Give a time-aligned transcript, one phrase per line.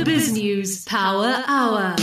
[0.00, 1.94] The BizNews Power Hour.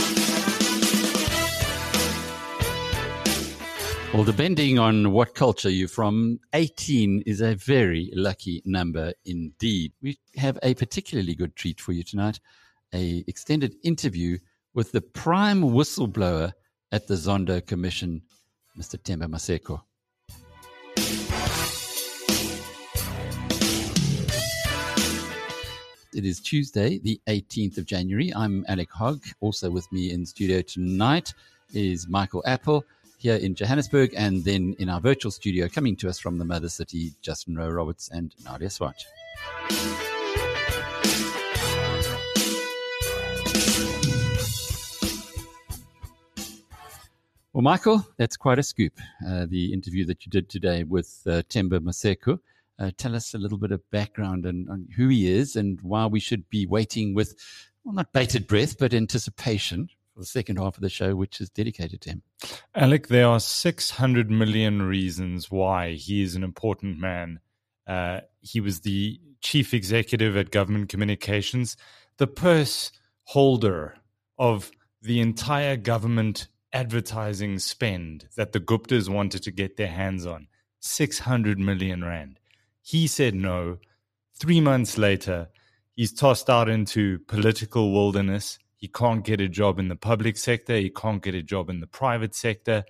[4.14, 9.94] Well, depending on what culture you're from, 18 is a very lucky number indeed.
[10.00, 12.38] We have a particularly good treat for you tonight
[12.94, 14.38] a extended interview
[14.74, 16.52] with the prime whistleblower
[16.92, 18.22] at the Zondo Commission,
[18.78, 18.96] Mr.
[18.96, 19.80] Themba Maseko.
[26.18, 28.34] It is Tuesday, the 18th of January.
[28.34, 29.22] I'm Alec Hogg.
[29.38, 31.32] Also with me in studio tonight
[31.72, 32.84] is Michael Appel
[33.18, 36.68] here in Johannesburg, and then in our virtual studio, coming to us from the mother
[36.68, 39.00] city, Justin Rowe Roberts and Nadia Swart.
[47.52, 48.94] Well, Michael, that's quite a scoop.
[49.24, 52.40] Uh, the interview that you did today with uh, Themba Maseko.
[52.78, 56.06] Uh, tell us a little bit of background and on who he is and why
[56.06, 57.34] we should be waiting with,
[57.84, 61.50] well, not bated breath, but anticipation for the second half of the show, which is
[61.50, 62.22] dedicated to him.
[62.74, 67.40] Alec, there are 600 million reasons why he is an important man.
[67.86, 71.76] Uh, he was the chief executive at Government Communications,
[72.18, 72.92] the purse
[73.24, 73.96] holder
[74.38, 74.70] of
[75.02, 80.48] the entire government advertising spend that the Guptas wanted to get their hands on
[80.80, 82.37] 600 million rand.
[82.88, 83.76] He said no.
[84.40, 85.50] Three months later,
[85.94, 88.58] he's tossed out into political wilderness.
[88.78, 90.74] He can't get a job in the public sector.
[90.74, 92.84] He can't get a job in the private sector.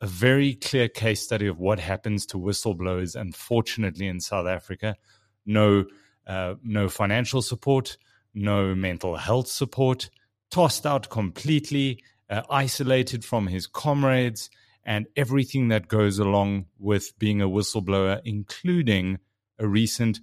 [0.00, 4.96] A very clear case study of what happens to whistleblowers, unfortunately, in South Africa.
[5.44, 5.84] No,
[6.26, 7.98] uh, no financial support,
[8.34, 10.10] no mental health support,
[10.50, 14.50] tossed out completely, uh, isolated from his comrades,
[14.84, 19.20] and everything that goes along with being a whistleblower, including
[19.58, 20.20] a recent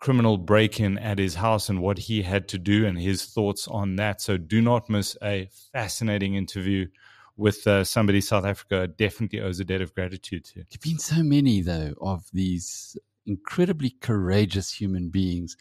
[0.00, 3.68] criminal break in at his house and what he had to do and his thoughts
[3.68, 4.20] on that.
[4.20, 6.88] So do not miss a fascinating interview
[7.36, 10.54] with uh, somebody South Africa definitely owes a debt of gratitude to.
[10.56, 12.96] There have been so many, though, of these
[13.26, 15.56] incredibly courageous human beings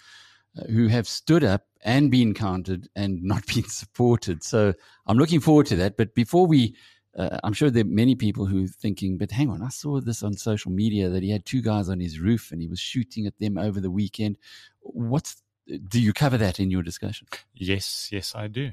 [0.57, 4.43] uh, who have stood up and been counted and not been supported.
[4.43, 4.73] So
[5.05, 5.97] I'm looking forward to that.
[5.97, 6.75] But before we
[7.17, 9.99] uh, I'm sure there are many people who are thinking, but hang on, I saw
[9.99, 12.79] this on social media that he had two guys on his roof and he was
[12.79, 14.37] shooting at them over the weekend.
[14.81, 15.41] What's
[15.87, 17.27] do you cover that in your discussion?
[17.53, 18.71] Yes, yes, I do.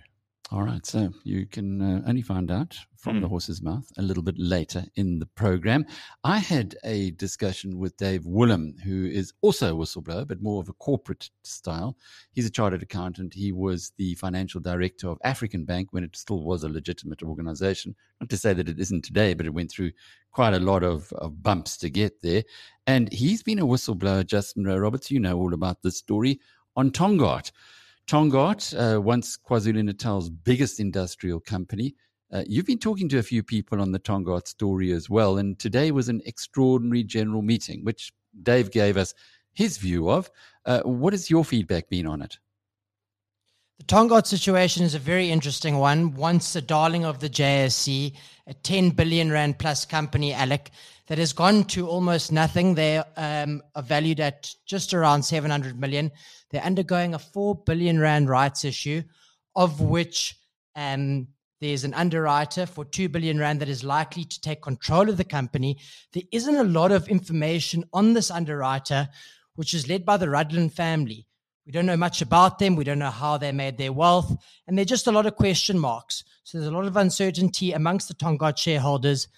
[0.50, 3.20] All right, so you can uh, only find out from mm.
[3.20, 3.32] the hmm.
[3.32, 5.84] horse's mouth a little bit later in the program.
[6.24, 10.70] I had a discussion with Dave Woollam, who is also a whistleblower, but more of
[10.70, 11.98] a corporate style.
[12.32, 13.34] He's a chartered accountant.
[13.34, 17.94] He was the financial director of African Bank when it still was a legitimate organization.
[18.18, 19.92] Not to say that it isn't today, but it went through
[20.32, 22.42] quite a lot of, of bumps to get there.
[22.86, 25.10] And he's been a whistleblower, Justin Roberts.
[25.10, 26.40] You know all about this story
[26.74, 27.50] on Tongaat.
[28.08, 31.94] Tongaat, uh, once KwaZulu Natal's biggest industrial company.
[32.32, 35.58] Uh, you've been talking to a few people on the Tongaat story as well, and
[35.58, 38.10] today was an extraordinary general meeting, which
[38.42, 39.12] Dave gave us
[39.52, 40.30] his view of.
[40.64, 42.38] Uh, what has your feedback been on it?
[43.78, 46.14] The Tongaat situation is a very interesting one.
[46.14, 48.14] Once a darling of the JSE,
[48.46, 50.70] a 10 billion rand plus company, Alec,
[51.08, 52.74] that has gone to almost nothing.
[52.74, 56.10] They um, are valued at just around 700 million.
[56.50, 59.02] They're undergoing a 4 billion rand rights issue,
[59.54, 60.36] of which
[60.76, 61.28] um,
[61.60, 65.24] there's an underwriter for 2 billion rand that is likely to take control of the
[65.24, 65.78] company.
[66.12, 69.08] There isn't a lot of information on this underwriter,
[69.56, 71.26] which is led by the Rudland family.
[71.66, 72.76] We don't know much about them.
[72.76, 74.34] We don't know how they made their wealth.
[74.66, 76.24] And there are just a lot of question marks.
[76.44, 79.28] So there's a lot of uncertainty amongst the Tongaat shareholders.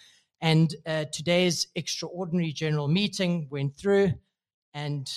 [0.40, 4.14] And uh, today's extraordinary general meeting went through,
[4.72, 5.10] and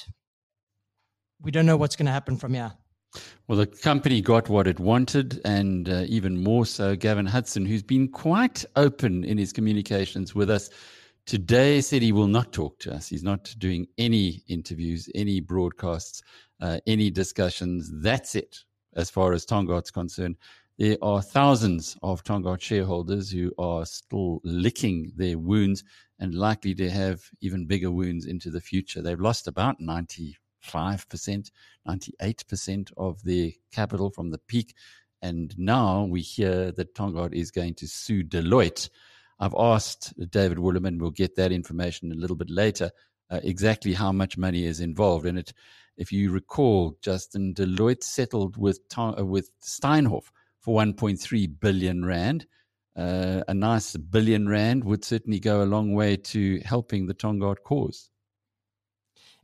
[1.44, 2.74] we don't know what's going to happen from here.
[3.48, 7.84] Well, the company got what it wanted, and uh, even more so, Gavin Hudson, who's
[7.84, 10.72] been quite open in his communications with us
[11.26, 13.08] today, said he will not talk to us.
[13.08, 16.24] He's not doing any interviews, any broadcasts,
[16.60, 17.92] uh, any discussions.
[18.02, 18.58] That's it,
[18.96, 20.38] as far as Tongaat's concerned.
[20.80, 25.84] There are thousands of Tongaat shareholders who are still licking their wounds
[26.18, 29.02] and likely to have even bigger wounds into the future.
[29.02, 29.80] They've lost about
[30.64, 31.52] 95%,
[31.88, 34.76] 98% of their capital from the peak.
[35.22, 38.90] And now we hear that Tongaat is going to sue Deloitte.
[39.40, 42.92] I've asked David Woollam, we'll get that information a little bit later,
[43.30, 45.26] uh, exactly how much money is involved.
[45.26, 45.54] And it,
[45.98, 50.26] if you recall, Justin, Deloitte settled with, uh, with Steinhoff
[50.60, 52.46] for 1.3 billion rand.
[52.96, 57.58] Uh, a nice billion rand would certainly go a long way to helping the Tongaat
[57.64, 58.10] cause.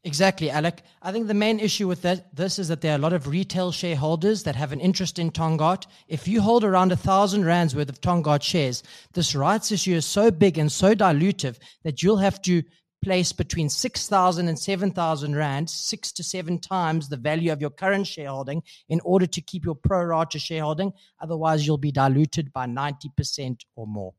[0.04, 0.82] Exactly, Alec.
[1.02, 3.28] I think the main issue with that, this is that there are a lot of
[3.28, 5.88] retail shareholders that have an interest in Tongaat.
[6.08, 8.82] If you hold around a thousand rands worth of Tongaat shares,
[9.14, 12.64] this rights issue is so big and so dilutive that you'll have to
[13.02, 18.08] place between 6,000 and 7,000 rand, six to seven times the value of your current
[18.08, 20.94] shareholding in order to keep your pro rata shareholding.
[21.22, 24.14] Otherwise, you'll be diluted by 90% or more.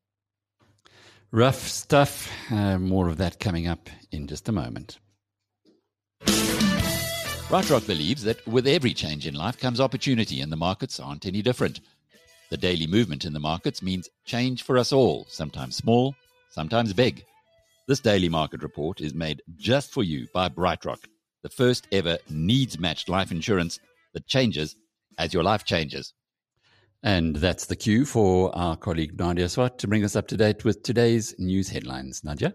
[1.31, 2.31] Rough stuff.
[2.51, 4.99] Uh, more of that coming up in just a moment.
[7.51, 11.43] BrightRock believes that with every change in life comes opportunity, and the markets aren't any
[11.43, 11.81] different.
[12.51, 16.15] The daily movement in the markets means change for us all, sometimes small,
[16.51, 17.25] sometimes big.
[17.89, 21.05] This daily market report is made just for you by BrightRock,
[21.43, 23.81] the first ever needs matched life insurance
[24.15, 24.77] that changes
[25.19, 26.15] as your life changes.
[27.03, 30.65] And that's the cue for our colleague Nadia Swart to bring us up to date
[30.65, 32.23] with today's news headlines.
[32.23, 32.55] Nadia?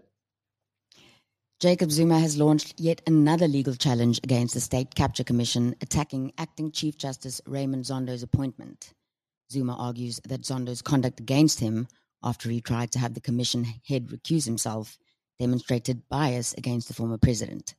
[1.58, 6.70] Jacob Zuma has launched yet another legal challenge against the State Capture Commission, attacking acting
[6.70, 8.92] Chief Justice Raymond Zondo's appointment.
[9.50, 11.88] Zuma argues that Zondo's conduct against him,
[12.22, 14.98] after he tried to have the commission head recuse himself,
[15.38, 17.74] demonstrated bias against the former president.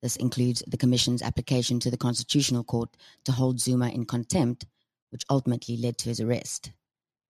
[0.00, 4.64] This includes the commission's application to the Constitutional Court to hold Zuma in contempt,
[5.10, 6.70] which ultimately led to his arrest.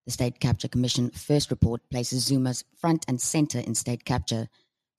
[0.04, 4.50] The State Capture Commission first report places Zuma's front and center in state capture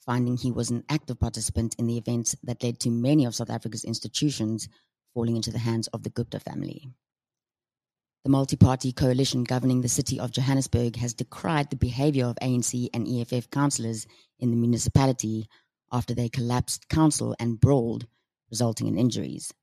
[0.05, 3.49] finding he was an active participant in the events that led to many of South
[3.49, 4.67] Africa's institutions
[5.13, 6.89] falling into the hands of the Gupta family.
[8.23, 12.89] The multi party coalition governing the city of Johannesburg has decried the behavior of ANC
[12.93, 14.05] and EFF councillors
[14.39, 15.47] in the municipality
[15.91, 18.07] after they collapsed council and brawled,
[18.51, 19.53] resulting in injuries.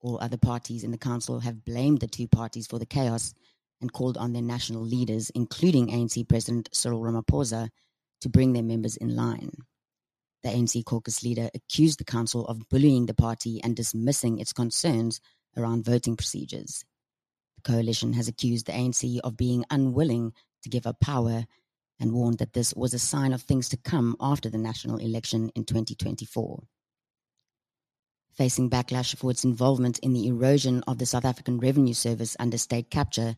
[0.00, 3.32] All other parties in the council have blamed the two parties for the chaos
[3.80, 7.68] and called on their national leaders, including ANC President Cyril Ramaphosa,
[8.20, 9.52] to bring their members in line.
[10.42, 15.20] The ANC caucus leader accused the council of bullying the party and dismissing its concerns
[15.56, 16.84] around voting procedures.
[17.56, 20.32] The coalition has accused the ANC of being unwilling
[20.62, 21.46] to give up power
[21.98, 25.50] and warned that this was a sign of things to come after the national election
[25.54, 26.62] in 2024.
[28.34, 32.58] Facing backlash for its involvement in the erosion of the South African Revenue Service under
[32.58, 33.36] state capture,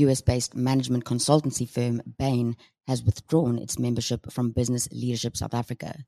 [0.00, 2.56] US based management consultancy firm Bain
[2.86, 6.04] has withdrawn its membership from Business Leadership South Africa.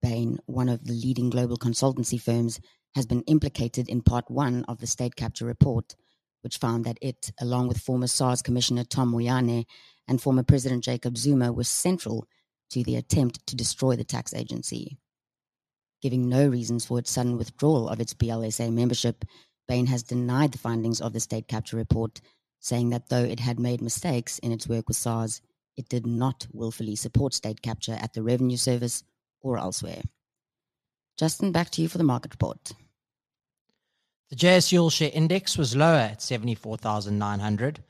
[0.00, 2.60] Bain, one of the leading global consultancy firms,
[2.94, 5.94] has been implicated in part one of the state capture report,
[6.42, 9.64] which found that it, along with former SARS Commissioner Tom Moyane
[10.08, 12.26] and former President Jacob Zuma, was central
[12.70, 14.98] to the attempt to destroy the tax agency.
[16.00, 19.24] Giving no reasons for its sudden withdrawal of its BLSA membership,
[19.68, 22.20] Bain has denied the findings of the state capture report,
[22.62, 25.42] saying that though it had made mistakes in its work with SARS,
[25.76, 29.02] it did not willfully support state capture at the Revenue Service
[29.40, 30.02] or elsewhere.
[31.18, 32.72] Justin, back to you for the market report.
[34.30, 37.80] The JSE All Share Index was lower at 74,900.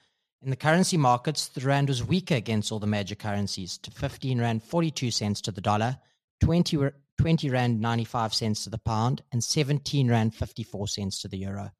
[0.42, 4.40] In the currency markets, the rand was weaker against all the major currencies to 15
[4.40, 5.98] rand 42 cents to the dollar,
[6.40, 6.78] 20,
[7.20, 11.70] 20 rand 95 cents to the pound, and 17 rand 54 cents to the euro.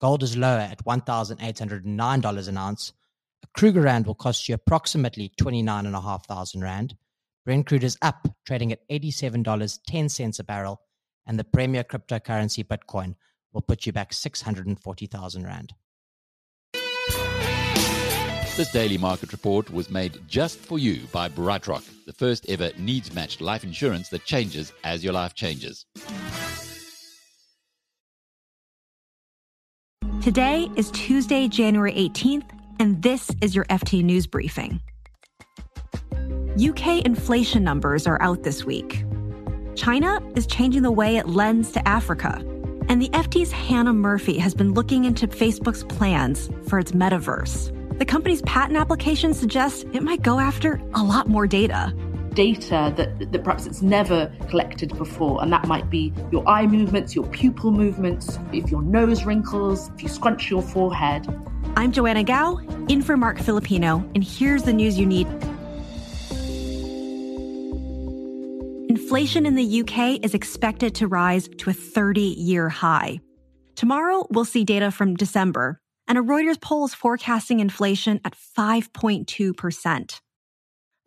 [0.00, 2.92] Gold is lower at $1,809 an ounce,
[3.42, 6.96] a Krugerrand will cost you approximately 29,500 Rand.
[7.44, 10.82] Brent crude is up, trading at $87.10 a barrel,
[11.26, 13.16] and the premier cryptocurrency Bitcoin
[13.52, 15.74] will put you back 640,000 Rand.
[18.56, 23.12] This daily market report was made just for you by BrightRock, the first ever needs
[23.12, 25.86] matched life insurance that changes as your life changes.
[30.22, 34.80] Today is Tuesday, January 18th and this is your FT News Briefing.
[36.60, 39.04] UK inflation numbers are out this week.
[39.76, 42.44] China is changing the way it lends to Africa.
[42.88, 47.72] And the FT's Hannah Murphy has been looking into Facebook's plans for its metaverse.
[47.98, 51.94] The company's patent application suggests it might go after a lot more data.
[52.38, 57.12] Data that, that perhaps it's never collected before, and that might be your eye movements,
[57.12, 61.26] your pupil movements, if your nose wrinkles, if you scrunch your forehead.
[61.74, 65.26] I'm Joanna Gao, in for Marc Filippino, and here's the news you need.
[68.88, 73.18] Inflation in the UK is expected to rise to a 30 year high.
[73.74, 80.20] Tomorrow, we'll see data from December, and a Reuters poll is forecasting inflation at 5.2%.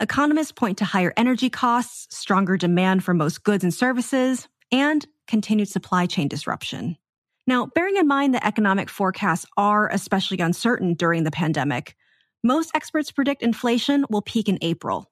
[0.02, 5.70] Economists point to higher energy costs, stronger demand for most goods and services, and continued
[5.70, 6.98] supply chain disruption.
[7.46, 11.96] Now, bearing in mind that economic forecasts are especially uncertain during the pandemic,
[12.44, 15.12] most experts predict inflation will peak in April.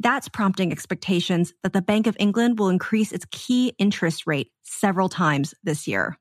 [0.00, 5.08] That's prompting expectations that the Bank of England will increase its key interest rate several
[5.08, 6.18] times this year.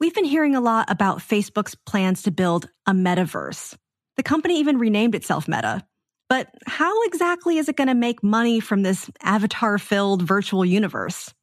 [0.00, 3.76] We've been hearing a lot about Facebook's plans to build a metaverse.
[4.16, 5.84] The company even renamed itself Meta.
[6.26, 11.34] But how exactly is it going to make money from this avatar filled virtual universe?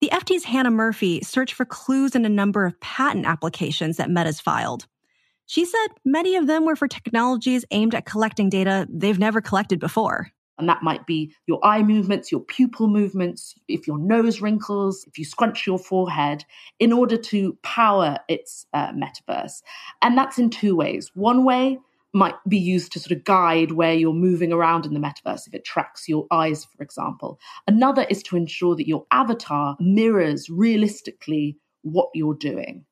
[0.00, 4.40] The FT's Hannah Murphy searched for clues in a number of patent applications that Meta's
[4.40, 4.88] filed.
[5.46, 9.78] She said many of them were for technologies aimed at collecting data they've never collected
[9.78, 10.32] before.
[10.58, 15.18] And that might be your eye movements, your pupil movements, if your nose wrinkles, if
[15.18, 16.44] you scrunch your forehead,
[16.78, 19.62] in order to power its uh, metaverse.
[20.02, 21.10] And that's in two ways.
[21.14, 21.78] One way
[22.14, 25.54] might be used to sort of guide where you're moving around in the metaverse, if
[25.54, 27.40] it tracks your eyes, for example.
[27.66, 32.84] Another is to ensure that your avatar mirrors realistically what you're doing.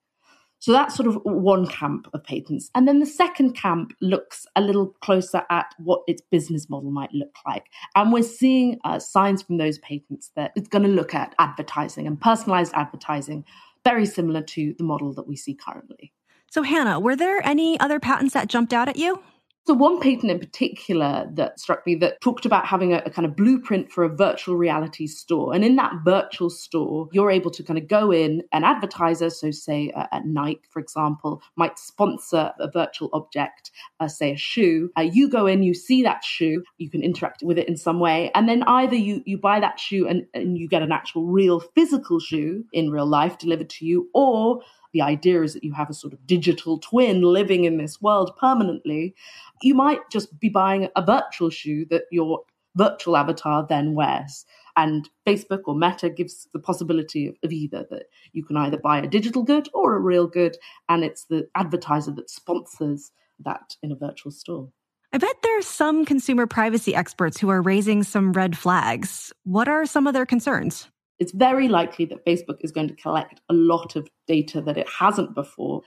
[0.61, 2.71] So that's sort of one camp of patents.
[2.75, 7.13] And then the second camp looks a little closer at what its business model might
[7.15, 7.67] look like.
[7.97, 12.07] And we're seeing uh, signs from those patents that it's going to look at advertising
[12.07, 13.45] and personalized advertising,
[13.85, 16.13] very similar to the model that we see currently.
[16.51, 19.23] So, Hannah, were there any other patents that jumped out at you?
[19.67, 23.27] So, one patent in particular that struck me that talked about having a, a, kind
[23.27, 25.55] of blueprint for a virtual reality store.
[25.55, 29.51] And in that virtual store, you're able to kind of go in, an advertiser, so
[29.51, 34.91] say uh, at Nike, for example, might sponsor a virtual object, uh, say a shoe.
[34.97, 38.01] Uh, you go in, you see that shoe, you can interact with it in some
[38.01, 38.31] way.
[38.35, 41.61] And then either you, you buy that shoe and, and you get an actual real
[41.61, 45.91] physical shoe in real life delivered to you, or the idea is that you have
[45.91, 49.15] a sort of digital twin living in this world permanently.
[49.63, 52.43] You might just be buying a virtual shoe that your
[52.77, 54.45] virtual avatar then wears.
[54.77, 58.99] And Facebook or Meta gives the possibility of, of, either that you can either buy
[58.99, 60.57] a digital good or a real good,
[60.89, 64.71] and it's the advertiser that sponsors that in a virtual store.
[65.13, 69.33] I bet there are some consumer privacy experts who are raising some red flags.
[69.43, 70.89] What are some of their concerns?
[71.21, 74.89] It's very likely that Facebook is going to collect a lot of data that it
[74.89, 75.83] hasn't before.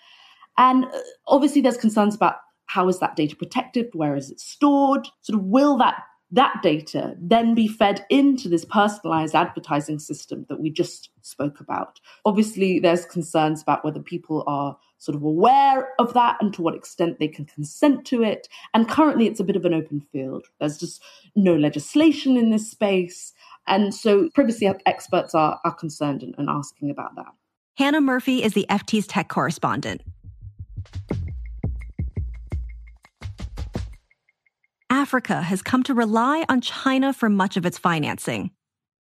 [0.58, 2.36] And uh, obviously, there's concerns about
[2.68, 3.90] how is that data protected?
[3.94, 5.08] Where is it stored?
[5.22, 10.60] Sort of will that that data then be fed into this personalized advertising system that
[10.60, 12.00] we just spoke about.
[12.26, 16.76] Obviously, there's concerns about whether people are sort of aware of that and to what
[16.76, 18.48] extent they can consent to it.
[18.74, 20.48] And currently, it's a bit of an open field.
[20.60, 21.04] There's just
[21.36, 23.34] no legislation in this space.
[23.68, 27.34] And so privacy experts are, are concerned and, and asking about that.
[27.76, 30.02] Hannah Murphy is the FT's tech correspondent.
[34.90, 38.52] Africa has come to rely on China for much of its financing.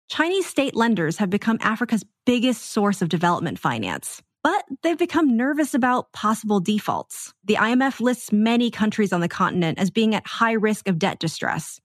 [0.08, 5.74] Chinese state lenders have become Africa's biggest source of development finance, but they've become nervous
[5.74, 7.32] about possible defaults.
[7.44, 11.18] The IMF lists many countries on the continent as being at high risk of debt
[11.18, 11.80] distress.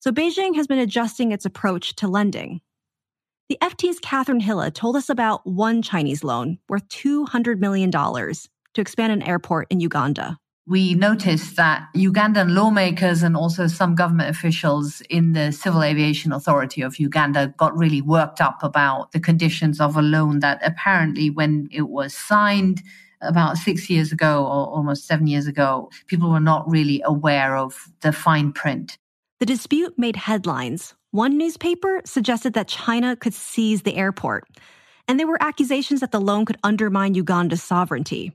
[0.00, 2.60] So Beijing has been adjusting its approach to lending.
[3.48, 9.12] The FT's Kathrin Hille told us about one Chinese loan worth $200 million to expand
[9.12, 10.38] an airport in Uganda.
[10.66, 16.82] We noticed that Ugandan lawmakers and also some government officials in the Civil Aviation Authority
[16.82, 21.68] of Uganda got really worked up about the conditions of a loan that apparently, when
[21.72, 22.82] it was signed,
[23.22, 27.88] about six years ago or almost seven years ago, people were not really aware of
[28.00, 28.98] the fine print.
[29.40, 30.94] The dispute made headlines.
[31.10, 34.48] One newspaper suggested that China could seize the airport,
[35.08, 38.32] and there were accusations that the loan could undermine Uganda's sovereignty.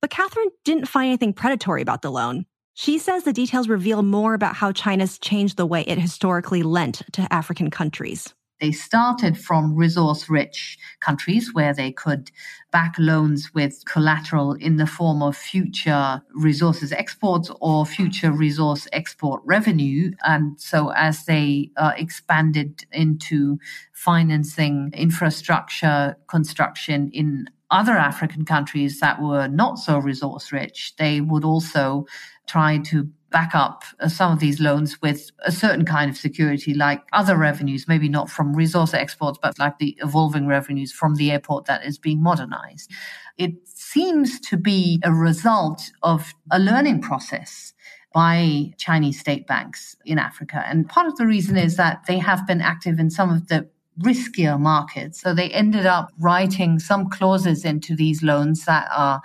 [0.00, 2.46] But Kathrin didn't find anything predatory about the loan.
[2.74, 7.02] She says the details reveal more about how China's changed the way it historically lent
[7.12, 8.34] to African countries.
[8.60, 12.30] They started from resource rich countries where they could
[12.70, 19.42] back loans with collateral in the form of future resources exports or future resource export
[19.44, 20.12] revenue.
[20.24, 23.58] And so as they uh, expanded into
[23.92, 31.44] financing infrastructure construction in other African countries that were not so resource rich, they would
[31.44, 32.06] also
[32.46, 37.02] try to back up some of these loans with a certain kind of security, like
[37.12, 41.66] other revenues, maybe not from resource exports, but like the evolving revenues from the airport
[41.66, 42.90] that is being modernized.
[43.38, 47.72] It seems to be a result of a learning process
[48.12, 50.64] by Chinese state banks in Africa.
[50.66, 53.68] And part of the reason is that they have been active in some of the
[54.00, 55.20] riskier markets.
[55.20, 59.20] So they ended up writing some clauses into these loans that are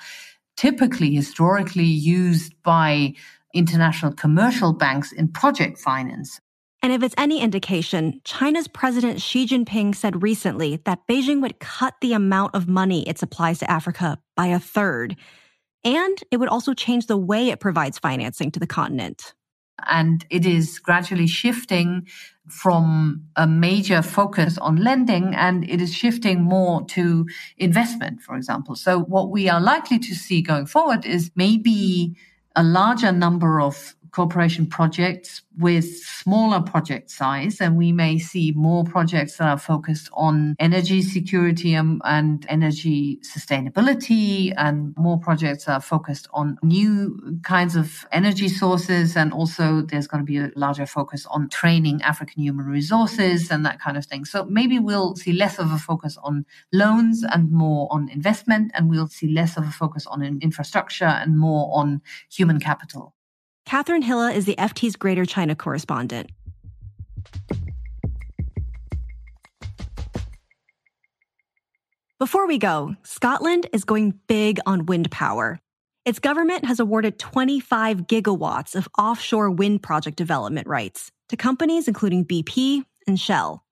[0.56, 3.14] typically historically used by
[3.56, 6.40] international commercial banks in project finance.
[6.84, 11.96] And if it's any indication, China's President Xi Jinping said recently that Beijing would cut
[12.00, 15.16] the amount of money it supplies to Africa by a third.
[15.84, 19.34] And it would also change the way it provides financing to the continent.
[19.88, 22.08] And it is gradually shifting
[22.48, 27.26] from a major focus on lending and it is shifting more to
[27.58, 28.76] investment, for example.
[28.76, 32.16] So what we are likely to see going forward is maybe
[32.56, 37.60] a larger number of cooperation projects with smaller project size.
[37.60, 43.20] And we may see more projects that are focused on energy security and, and energy
[43.24, 49.18] sustainability and more projects are focused on new kinds of energy sources.
[49.18, 53.66] And also there's going to be a larger focus on training African human resources and
[53.66, 54.24] that kind of thing.
[54.24, 58.72] So maybe we'll see less of a focus on loans and more on investment.
[58.76, 63.14] And we'll see less of a focus on infrastructure and more on human capital.
[63.66, 66.30] Kathrin Hille is the FT's Greater China correspondent.
[72.20, 75.60] Before we go, Scotland is going big on wind power.
[76.06, 82.24] Its government has awarded 25 gigawatts of offshore wind project development rights to companies including
[82.24, 83.64] BP and Shell.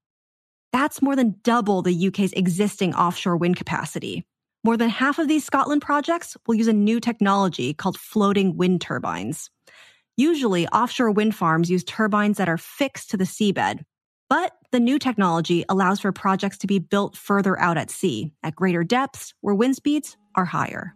[0.71, 4.25] That's more than double the UK's existing offshore wind capacity.
[4.63, 8.81] More than half of these Scotland projects will use a new technology called floating wind
[8.81, 9.51] turbines.
[10.15, 13.83] Usually, offshore wind farms use turbines that are fixed to the seabed.
[14.29, 18.55] But the new technology allows for projects to be built further out at sea, at
[18.55, 20.95] greater depths, where wind speeds are higher.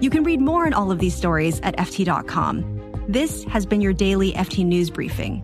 [0.00, 3.06] You can read more on all of these stories at FT.com.
[3.08, 5.42] This has been your daily FT News Briefing.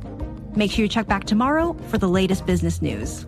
[0.54, 3.26] Make sure you check back tomorrow for the latest business news.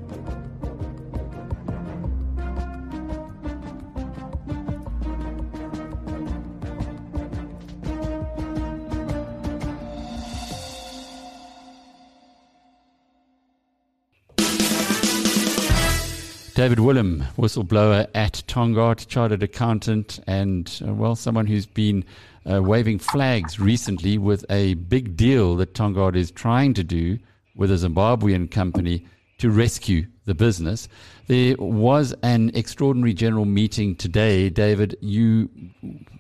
[16.57, 22.03] David Woollam, whistleblower at Tongaat, chartered accountant, and, uh, well, someone who's been
[22.51, 27.19] uh, waving flags recently with a big deal that Tongaat is trying to do
[27.57, 29.05] with a Zimbabwean company
[29.37, 30.89] to rescue the business.
[31.27, 34.49] There was an extraordinary general meeting today.
[34.49, 35.51] David, you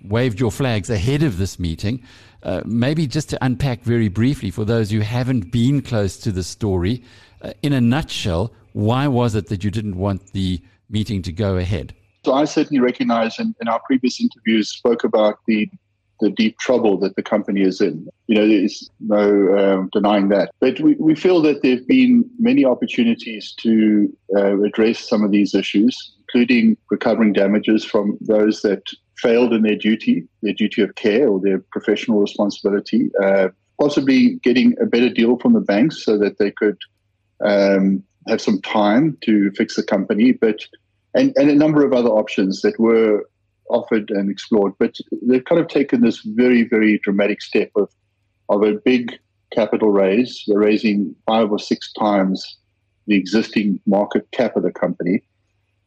[0.04, 2.02] waved your flags ahead of this meeting.
[2.42, 6.44] Uh, maybe just to unpack very briefly for those who haven't been close to the
[6.44, 7.02] story,
[7.40, 10.60] uh, in a nutshell, why was it that you didn't want the
[10.90, 11.94] meeting to go ahead?
[12.26, 15.70] So I certainly recognize in, in our previous interviews spoke about the
[16.20, 18.08] the deep trouble that the company is in.
[18.26, 20.50] You know, there's no um, denying that.
[20.60, 25.30] But we, we feel that there have been many opportunities to uh, address some of
[25.30, 28.82] these issues, including recovering damages from those that
[29.18, 34.74] failed in their duty, their duty of care or their professional responsibility, uh, possibly getting
[34.80, 36.78] a better deal from the banks so that they could
[37.44, 40.60] um, have some time to fix the company, but
[41.14, 43.28] and, and a number of other options that were
[43.70, 44.72] offered and explored.
[44.78, 47.90] But they've kind of taken this very, very dramatic step of
[48.48, 49.12] of a big
[49.52, 50.44] capital raise.
[50.46, 52.58] They're raising five or six times
[53.06, 55.22] the existing market cap of the company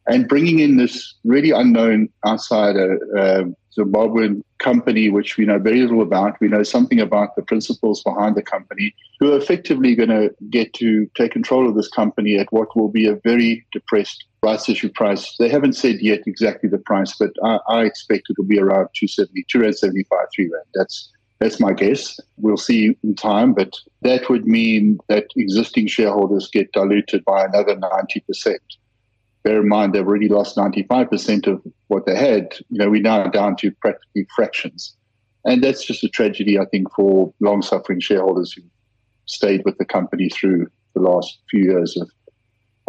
[0.06, 3.44] and bringing in this really unknown outsider, uh,
[3.78, 6.40] Zimbabwean company, which we know very little about.
[6.40, 10.74] We know something about the principals behind the company, who are effectively going to get
[10.74, 14.88] to take control of this company at what will be a very depressed rights issue
[14.88, 15.36] price.
[15.38, 18.88] They haven't said yet exactly the price, but I, I expect it will be around
[18.94, 20.64] 270, 275, 3 rand.
[20.74, 22.20] That's that's my guess.
[22.36, 27.76] We'll see in time, but that would mean that existing shareholders get diluted by another
[27.76, 28.58] 90%
[29.42, 32.48] bear in mind they've already lost 95% of what they had.
[32.68, 34.96] You know, we're now down to practically fractions.
[35.44, 38.62] And that's just a tragedy, I think, for long suffering shareholders who
[39.26, 42.10] stayed with the company through the last few years of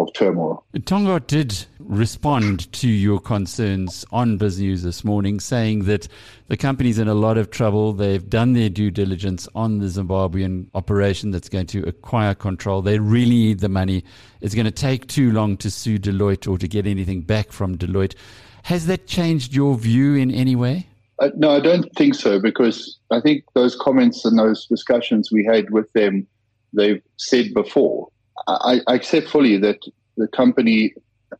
[0.02, 0.66] of turmoil.
[0.76, 6.08] Tongaat did respond to your concerns on BizNews this morning, saying that
[6.48, 7.94] the company's in a lot of trouble.
[7.94, 12.82] They've done their due diligence on the Zimbabwean operation that's going to acquire control.
[12.82, 14.04] They really need the money.
[14.42, 17.78] It's going to take too long to sue Deloitte or to get anything back from
[17.78, 18.16] Deloitte.
[18.64, 20.88] Has that changed your view in any way?
[21.20, 25.46] Uh, no, I don't think so, because I think those comments and those discussions we
[25.46, 26.26] had with them,
[26.74, 28.11] they've said before
[28.48, 29.80] I, I, accept fully that
[30.18, 30.94] the company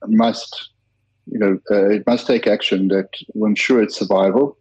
[0.08, 0.70] must,
[1.26, 4.58] you know, uh, it must take action that will ensure its survival.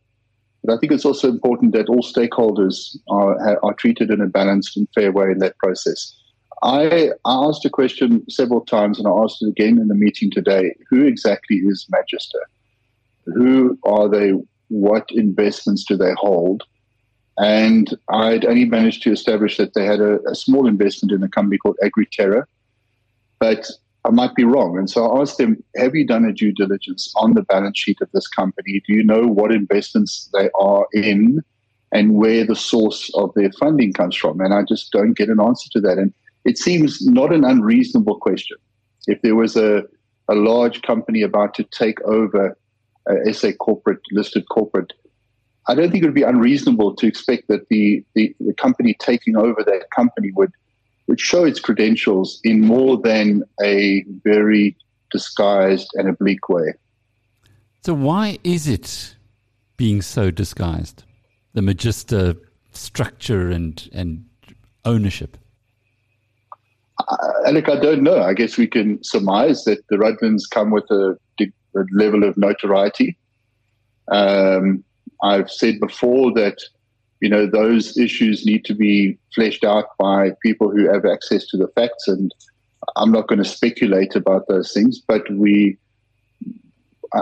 [0.65, 4.77] But I think it's also important that all stakeholders are, are treated in a balanced
[4.77, 6.15] and fair way in that process.
[6.63, 10.75] I asked a question several times, and I asked it again in the meeting today.
[10.91, 12.41] Who exactly is Magister?
[13.25, 14.33] Who are they?
[14.69, 16.63] What investments do they hold?
[17.41, 21.29] And I'd only managed to establish that they had a, a small investment in a
[21.29, 22.45] company called AgriTerra.
[23.39, 23.67] But
[24.05, 24.77] I might be wrong.
[24.77, 27.99] And so I asked them, have you done a due diligence on the balance sheet
[28.03, 28.83] of this company?
[28.87, 31.43] Do you know what investments they are in
[31.93, 34.41] and where the source of their funding comes from?
[34.41, 35.97] And I just don't get an answer to that.
[35.97, 36.13] And
[36.45, 38.59] it seems not an unreasonable question.
[39.07, 39.85] If there was a,
[40.29, 42.57] a large company about to take over
[43.09, 44.93] a SA corporate, listed corporate,
[45.71, 49.37] I don't think it would be unreasonable to expect that the, the, the company taking
[49.37, 50.53] over that company would
[51.07, 54.77] would show its credentials in more than a very
[55.11, 56.73] disguised and oblique way.
[57.83, 59.17] So, why is it
[59.77, 61.05] being so disguised?
[61.55, 62.37] The Magister
[62.73, 64.25] structure and, and
[64.85, 65.37] ownership?
[66.99, 68.23] Uh, Alec, I don't know.
[68.23, 73.17] I guess we can surmise that the Rudlands come with a, a level of notoriety.
[74.09, 74.85] Um,
[75.23, 76.61] I've said before that
[77.21, 81.57] you know, those issues need to be fleshed out by people who have access to
[81.57, 82.09] the facts.
[82.09, 82.35] And
[82.97, 85.77] I'm not going to speculate about those things, but we,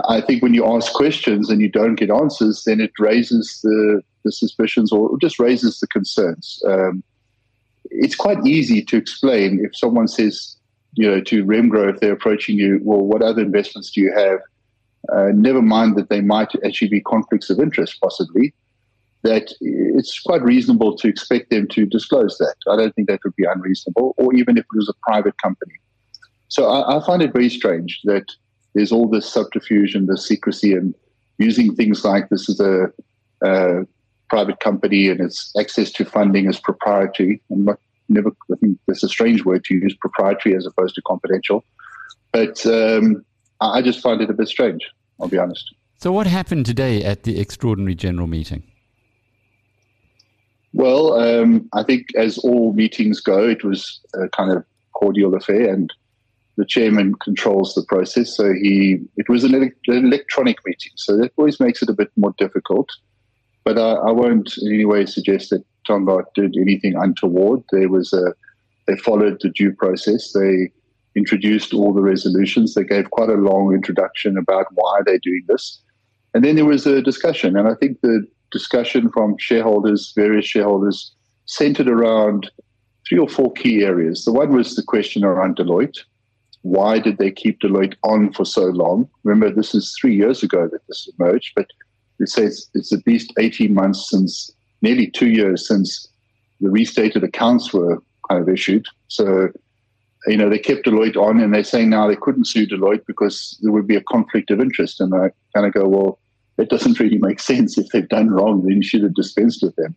[0.07, 4.01] I think when you ask questions and you don't get answers, then it raises the,
[4.23, 6.61] the suspicions or just raises the concerns.
[6.65, 7.03] Um,
[7.91, 10.55] it's quite easy to explain if someone says,
[10.93, 14.39] you know, to Remgro, if they're approaching you, well, what other investments do you have?
[15.11, 18.53] Uh, never mind that they might actually be conflicts of interest, possibly
[19.21, 22.55] that it's quite reasonable to expect them to disclose that.
[22.69, 25.73] I don't think that would be unreasonable, or even if it was a private company.
[26.47, 28.25] So I, I find it very strange that
[28.73, 30.95] there's all this subterfuge and this secrecy and
[31.37, 32.87] using things like this is a,
[33.43, 33.85] a
[34.29, 37.41] private company and its access to funding is proprietary.
[37.51, 38.31] I'm not never.
[38.51, 41.63] I think that's a strange word to use, proprietary as opposed to confidential.
[42.31, 43.25] But um,
[43.61, 44.81] I just find it a bit strange.
[45.19, 45.73] I'll be honest.
[45.97, 48.63] So, what happened today at the extraordinary general meeting?
[50.73, 55.73] Well, um, I think as all meetings go, it was a kind of cordial affair,
[55.73, 55.91] and
[56.57, 58.35] the chairman controls the process.
[58.35, 61.93] So he, it was an, ele- an electronic meeting, so that always makes it a
[61.93, 62.89] bit more difficult.
[63.63, 67.61] But I, I won't in any way suggest that Tongaat did anything untoward.
[67.71, 68.33] There was a,
[68.87, 70.33] they followed the due process.
[70.33, 70.71] They
[71.19, 72.73] introduced all the resolutions.
[72.73, 75.79] They gave quite a long introduction about why they're doing this.
[76.33, 77.57] And then there was a discussion.
[77.57, 81.13] And I think the discussion from shareholders, various shareholders,
[81.45, 82.49] centered around
[83.07, 84.25] three or four key areas.
[84.25, 85.99] The one was the question around Deloitte.
[86.61, 89.09] Why did they keep Deloitte on for so long?
[89.23, 91.67] Remember, this is three years ago that this emerged, but
[92.19, 94.51] it says it's at least 18 months since,
[94.81, 96.07] nearly two years since
[96.61, 97.97] the restated accounts were
[98.29, 98.85] kind of issued.
[99.07, 99.49] So,
[100.27, 103.57] you know, they kept Deloitte on and they're saying now they couldn't sue Deloitte because
[103.61, 104.99] there would be a conflict of interest.
[104.99, 106.19] And I kind of go, well,
[106.57, 107.77] it doesn't really make sense.
[107.77, 109.95] If they've done wrong, then you should have dispensed with them.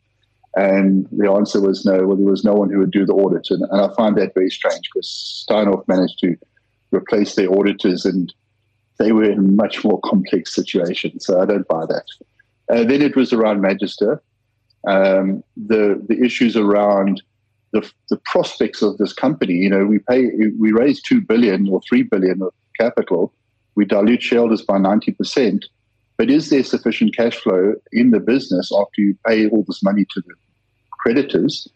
[0.55, 2.07] And the answer was no.
[2.07, 4.35] Well, there was no one who would do the audit, and, and I find that
[4.35, 6.37] very strange because Steinhoff managed to
[6.91, 8.33] replace their auditors, and
[8.99, 11.19] they were in a much more complex situation.
[11.21, 12.05] So I don't buy that.
[12.69, 14.21] Uh, then it was around Magister.
[14.87, 17.23] um, the the issues around
[17.73, 19.55] the, the prospects of this company.
[19.55, 23.33] You know, we pay we raise two billion or three billion of capital,
[23.75, 25.67] we dilute shareholders by ninety percent
[26.23, 30.05] but is there sufficient cash flow in the business after you pay all this money
[30.15, 30.35] to the
[30.93, 31.67] creditors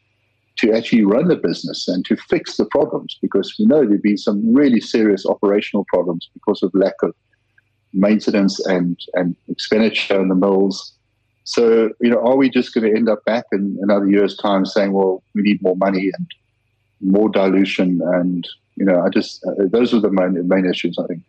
[0.58, 3.18] to actually run the business and to fix the problems?
[3.20, 7.14] Because we know there've been some really serious operational problems because of lack of
[7.92, 10.95] maintenance and, and expenditure in the mills.
[11.46, 14.66] So, you know, are we just going to end up back in another year's time
[14.66, 16.26] saying, well, we need more money and
[17.00, 18.00] more dilution?
[18.02, 21.22] And, you know, I just, uh, those are the main, main issues, I think.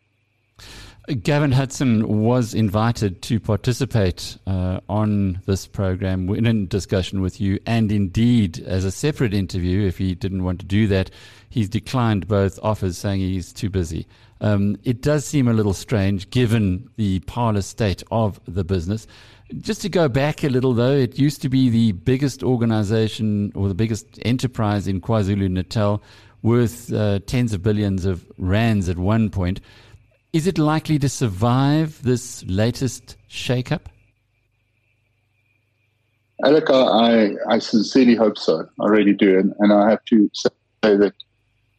[1.23, 7.59] Gavin Hudson was invited to participate uh, on this program in a discussion with you,
[7.65, 11.11] and indeed, as a separate interview, if he didn't want to do that,
[11.47, 14.05] he's declined both offers, saying he's too busy.
[14.41, 19.07] Um, it does seem a little strange given the parlous state of the business.
[19.61, 23.69] Just to go back a little, though, it used to be the biggest organization or
[23.69, 26.03] the biggest enterprise in KwaZulu Natal,
[26.41, 29.61] worth uh, tens of billions of rands at one point.
[30.33, 33.83] Is it likely to survive this latest shakeup?
[36.43, 38.67] Alec, I, I sincerely hope so.
[38.81, 39.39] I really do.
[39.39, 40.49] And, and I have to say
[40.83, 41.13] that,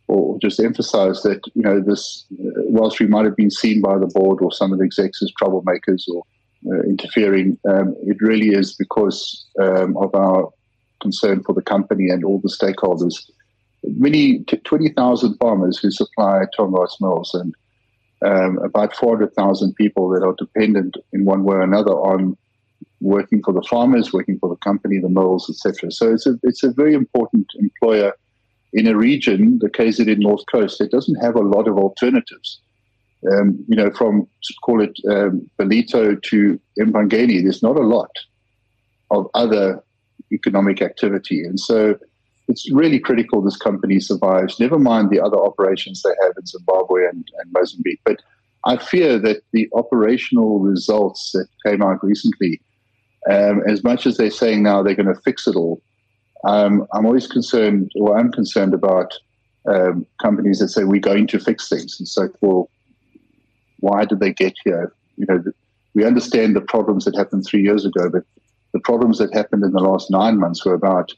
[0.09, 3.98] or just emphasize that, you know, this, uh, whilst we might have been seen by
[3.98, 6.24] the board or some of the execs as troublemakers or
[6.87, 10.51] interfering, um, it really is because um, of our
[11.01, 13.31] concern for the company and all the stakeholders.
[13.85, 17.55] Many, t- 20,000 farmers who supply Tongaat's mills and
[18.25, 22.37] um, about 400,000 people that are dependent in one way or another on
[23.01, 25.92] working for the farmers, working for the company, the mills, etc.
[25.92, 28.12] So it's a it's a very important employer
[28.73, 32.61] in a region, the KZN North Coast, that doesn't have a lot of alternatives.
[33.33, 34.28] Um, you know, from
[34.62, 38.11] call it um, Ballito to Empangeni, there's not a lot
[39.11, 39.83] of other
[40.33, 41.42] economic activity.
[41.42, 41.96] And so
[42.48, 47.07] it's really critical this company survives, never mind the other operations they have in Zimbabwe
[47.07, 48.00] and, and Mozambique.
[48.04, 48.20] But
[48.64, 52.61] I fear that the operational results that came out recently,
[53.31, 55.83] um, as much as they're saying now they're going to fix it all,
[56.44, 59.12] um, I'm always concerned, or I'm concerned about
[59.68, 61.96] um, companies that say we're going to fix things.
[61.98, 62.70] And so, well,
[63.81, 64.93] why did they get here?
[65.17, 65.43] You know,
[65.95, 68.25] we understand the problems that happened three years ago, but
[68.73, 71.12] the problems that happened in the last nine months were about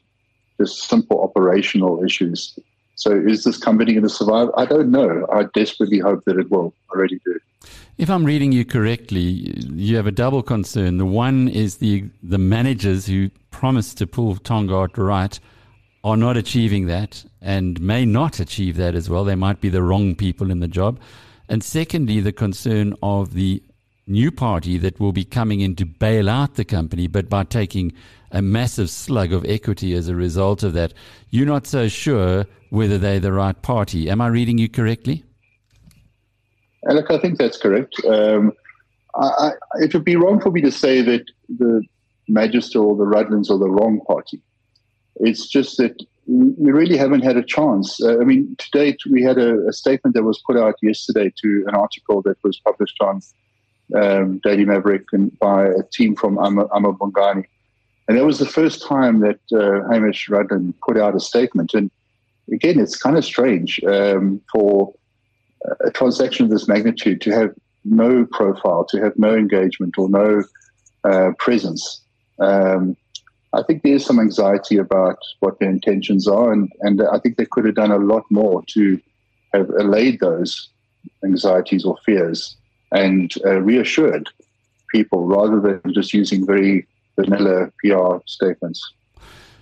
[0.59, 2.57] just simple operational issues.
[2.95, 4.49] So, is this company going to survive?
[4.57, 5.25] I don't know.
[5.31, 6.73] I desperately hope that it will.
[6.93, 7.39] I really do.
[7.97, 10.97] If I'm reading you correctly, you have a double concern.
[10.97, 15.39] The one is the the managers who promised to pull Tongaat right
[16.03, 19.23] are not achieving that and may not achieve that as well.
[19.23, 20.99] They might be the wrong people in the job.
[21.51, 23.61] And secondly, the concern of the
[24.07, 27.91] new party that will be coming in to bail out the company, but by taking
[28.31, 30.93] a massive slug of equity as a result of that.
[31.29, 34.09] You're not so sure whether they're the right party.
[34.09, 35.25] Am I reading you correctly?
[36.85, 37.95] look, I think that's correct.
[38.05, 38.53] Um,
[39.15, 41.83] I, I, it would be wrong for me to say that the
[42.29, 44.41] Magister or the Rudlands are the wrong party.
[45.17, 46.01] It's just that
[46.31, 48.01] we really haven't had a chance.
[48.01, 51.31] Uh, I mean, to date, we had a, a, statement that was put out yesterday
[51.41, 53.21] to an article that was published on
[53.95, 57.43] um, Daily Maverick and by a team from amaBhungane.
[58.07, 61.73] And that was the first time that uh, Hamish Rudland put out a statement.
[61.73, 61.91] And
[62.51, 64.93] again, it's kind of strange um, for
[65.81, 70.43] a transaction of this magnitude to have no profile, to have no engagement or no
[71.03, 72.01] uh, presence.
[72.39, 72.95] Um,
[73.53, 77.45] I think there's some anxiety about what their intentions are, and, and I think they
[77.45, 78.99] could have done a lot more to
[79.53, 80.69] have allayed those
[81.23, 82.55] anxieties or fears
[82.91, 84.29] and uh, reassured
[84.89, 86.87] people rather than just using very
[87.17, 88.93] vanilla PR statements.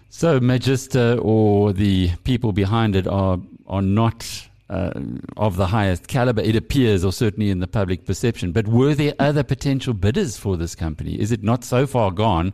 [0.09, 4.91] So, Magister or the people behind it are are not uh,
[5.37, 8.51] of the highest caliber, it appears, or certainly in the public perception.
[8.51, 11.19] But were there other potential bidders for this company?
[11.19, 12.53] Is it not so far gone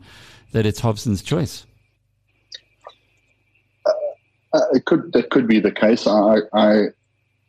[0.52, 1.66] that it's Hobson's choice?
[3.86, 3.92] Uh,
[4.54, 6.08] uh, it could that could be the case.
[6.08, 6.86] I, I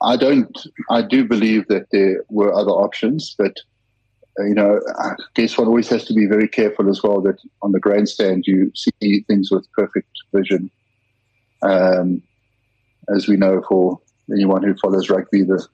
[0.02, 0.66] I don't.
[0.90, 3.56] I do believe that there were other options, but
[4.38, 7.38] uh, you know, I guess one always has to be very careful as well that
[7.62, 10.70] on the grandstand you see things with perfect vision.
[11.62, 12.22] Um,
[13.14, 13.98] as we know, for
[14.30, 15.66] anyone who follows rugby, the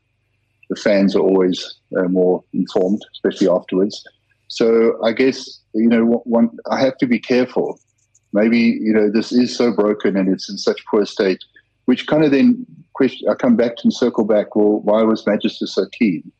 [0.68, 4.04] the fans are always uh, more informed, especially afterwards.
[4.52, 7.80] So I guess you know, one I have to be careful.
[8.34, 11.42] Maybe you know this is so broken and it's in such poor state,
[11.86, 13.28] which kind of then question.
[13.30, 14.54] I come back and circle back.
[14.54, 16.30] Well, why was Magister so keen?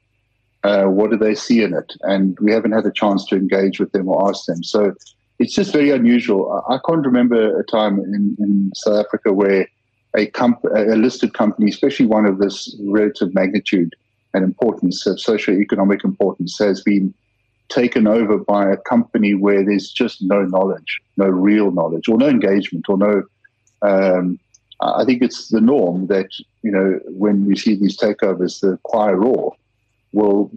[0.63, 1.93] Uh, what do they see in it?
[2.03, 4.63] And we haven't had a chance to engage with them or ask them.
[4.63, 4.93] So
[5.39, 6.63] it's just very unusual.
[6.69, 9.67] I, I can't remember a time in, in South Africa where
[10.17, 13.97] a, comp- a listed company, especially one of this relative magnitude
[14.35, 17.13] and importance of socio-economic importance, has been
[17.73, 22.29] taken over by a company where there's just no knowledge, no real knowledge, or no
[22.29, 23.23] engagement, or no.
[23.83, 24.39] Um,
[24.81, 26.29] I think it's the norm that
[26.63, 29.19] you know when we see these takeovers, the choir
[30.13, 30.51] will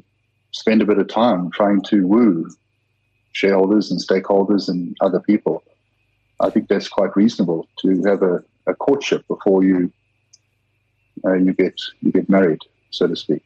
[0.52, 2.50] spend a bit of time trying to woo
[3.32, 5.64] shareholders and stakeholders and other people.
[6.40, 9.92] I think that's quite reasonable to have a, a courtship before you
[11.26, 13.44] uh, you get you get married, so to speak.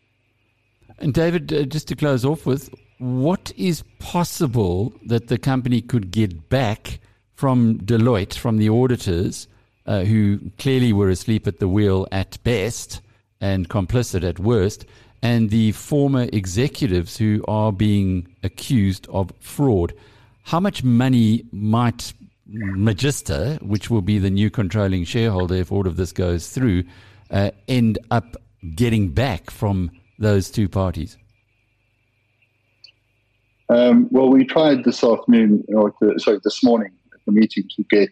[0.99, 6.11] And David, uh, just to close off with, what is possible that the company could
[6.11, 6.99] get back
[7.33, 9.47] from Deloitte, from the auditors,
[9.85, 13.01] uh, who clearly were asleep at the wheel at best
[13.41, 14.85] and complicit at worst,
[15.21, 19.93] and the former executives who are being accused of fraud.
[20.43, 22.13] How much money might
[22.51, 26.83] Magister, which will be the new controlling shareholder if all of this goes through,
[27.29, 28.35] uh, end up
[28.75, 31.15] getting back from those two parties?
[33.69, 37.83] Um, well, we tried this afternoon, or the, sorry, this morning at the meeting to
[37.89, 38.11] get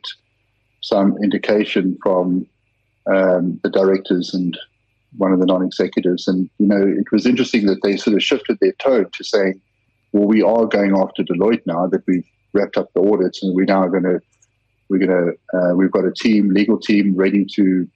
[0.82, 2.46] some indication from
[3.08, 4.58] um, the directors and
[5.18, 6.28] one of the non-executives.
[6.28, 9.60] And, you know, it was interesting that they sort of shifted their tone to saying,
[10.12, 13.66] well, we are going after Deloitte now that we've wrapped up the audits and we're
[13.66, 14.20] now going to,
[14.90, 17.88] we're going to, uh, we've got a team, legal team ready to,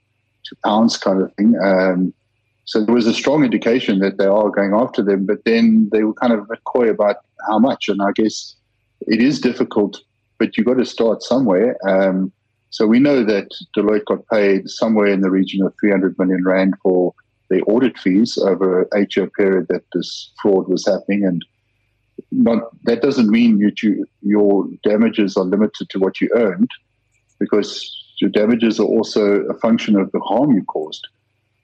[0.46, 1.56] to pounce kind of thing.
[1.64, 2.14] Um,
[2.66, 6.04] so there was a strong indication that they are going after them, but then they
[6.04, 7.18] were kind of a bit coy about
[7.50, 7.90] how much.
[7.90, 8.56] And I guess
[9.02, 10.02] it is difficult,
[10.40, 11.78] but you've got to start somewhere.
[11.88, 12.32] Um,
[12.74, 16.74] So we know that Deloitte got paid somewhere in the region of 300 million rand
[16.82, 17.14] for
[17.50, 21.44] their audit fees over an eight-year period that this fraud was happening, and
[22.32, 26.72] not that doesn't mean that you, your damages are limited to what you earned,
[27.40, 31.06] because your damages are also a function of the harm you caused.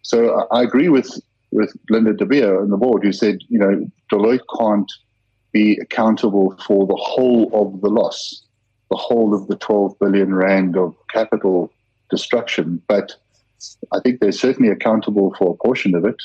[0.02, 1.10] So I, agree with
[1.52, 3.74] with Linda De Beer on the board, who said, you know,
[4.12, 4.92] Deloitte can't
[5.58, 8.44] be accountable for the whole of the loss,
[8.92, 11.72] the whole of the 12 billion rand of capital
[12.12, 13.16] destruction, but
[13.92, 16.22] I think they're certainly accountable for a portion of it.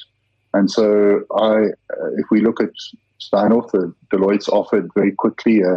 [0.55, 0.85] And so,
[1.35, 1.55] I,
[1.97, 2.75] uh, if we look at
[3.27, 5.75] Steinhoff, the Deloitte's offered very quickly a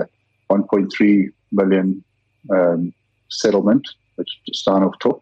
[0.51, 2.03] 1.3 million
[2.51, 2.93] um,
[3.29, 5.21] settlement, which Steinhoff took,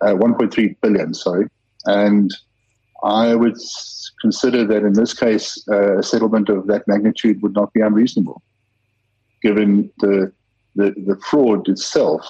[0.00, 1.46] uh, 1.3 billion, sorry,
[1.84, 2.34] and
[3.04, 3.56] I would
[4.20, 8.42] consider that in this case, uh, a settlement of that magnitude would not be unreasonable,
[9.42, 10.32] given the
[10.74, 12.26] the, the fraud itself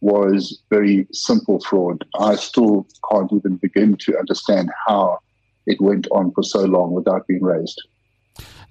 [0.00, 2.04] was very simple fraud.
[2.18, 5.18] I still can't even begin to understand how
[5.66, 7.80] it went on for so long without being raised.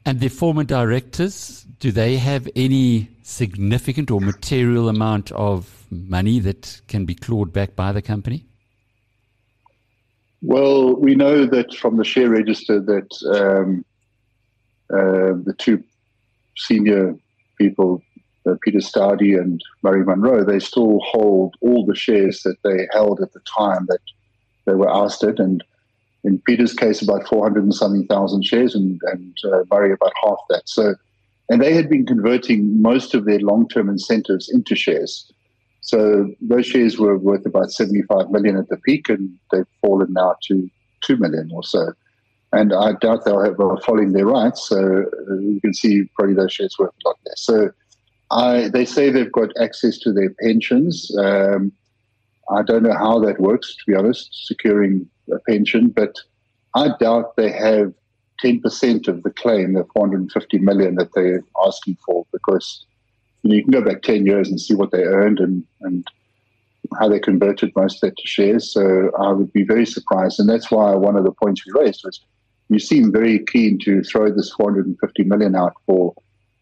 [0.06, 6.82] And the former directors, do they have any significant or material amount of money that
[6.88, 8.46] can be clawed back by the company?
[10.42, 13.86] Well, we know that from the share register that um,
[14.94, 15.84] uh, the two
[16.58, 17.16] senior
[17.58, 18.02] people,
[18.48, 23.22] uh, Peter Staude and Murray Munro, they still hold all the shares that they held
[23.22, 24.00] at the time that
[24.66, 25.40] they were ousted.
[25.40, 25.64] And
[26.24, 30.38] in Peter's case, about 400 and something thousand shares, and, and uh, Murray about half
[30.50, 30.64] that.
[30.66, 30.96] So,
[31.50, 35.32] and they had been converting most of their long term incentives into shares.
[35.86, 40.36] So those shares were worth about 75 million at the peak, and they've fallen now
[40.48, 40.68] to
[41.02, 41.94] 2 million or so.
[42.52, 44.68] And I doubt they'll have uh, following their rights.
[44.68, 47.42] So uh, you can see probably those shares worth a lot less.
[47.42, 47.70] So
[48.32, 51.16] I, they say they've got access to their pensions.
[51.20, 51.72] Um,
[52.50, 56.16] I don't know how that works, to be honest, securing a pension, but
[56.74, 57.94] I doubt they have
[58.44, 62.88] 10% of the claim, the 450 million that they're asking for, because
[63.46, 66.08] you, know, you can go back 10 years and see what they earned and, and
[67.00, 68.74] how they converted most of that to shares.
[68.74, 70.40] So I would be very surprised.
[70.40, 72.20] And that's why one of the points we raised was
[72.70, 76.16] you seem very keen to throw this 450 million out for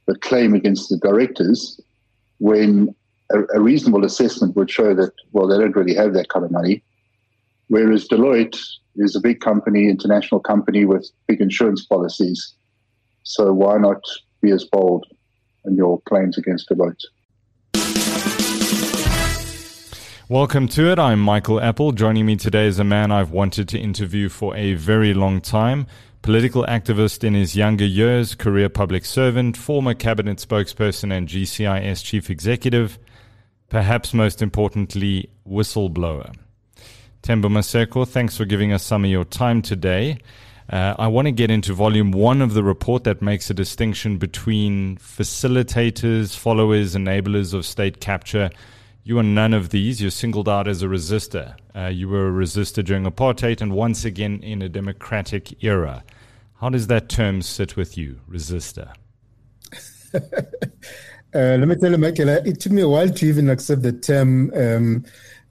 [0.08, 1.80] the claim against the directors
[2.40, 2.94] when
[3.32, 6.52] a, a reasonable assessment would show that, well, they don't really have that kind of
[6.52, 6.84] money.
[7.70, 8.60] Whereas Deloitte
[8.98, 12.56] is a big company, international company with big insurance policies.
[13.24, 14.02] So why not
[14.42, 15.06] be as bold?
[15.66, 17.04] And your claims against Deloitte.
[20.30, 21.00] Welcome to it.
[21.00, 21.92] I'm Michael Appel.
[21.92, 25.86] Joining me today is a man I've wanted to interview for a very long time.
[26.22, 32.30] Political activist in his younger years, career public servant, former cabinet spokesperson and GCIS chief
[32.30, 32.98] executive,
[33.70, 36.34] perhaps most importantly, whistleblower.
[37.22, 40.18] Themba Maseko, thanks for giving us some of your time today.
[40.70, 44.18] Uh, I want to get into volume one of the report that makes a distinction
[44.18, 48.50] between facilitators, followers, enablers of state capture.
[49.04, 50.02] You are none of these.
[50.02, 51.56] You're singled out as a resistor.
[51.76, 56.04] Uh, you were a resistor during apartheid and once again in a democratic era.
[56.62, 58.94] How does that term sit with you, resistor?
[60.14, 60.20] uh,
[61.34, 64.50] let me tell you, Michael, it took me a while to even accept the term
[64.54, 65.04] um,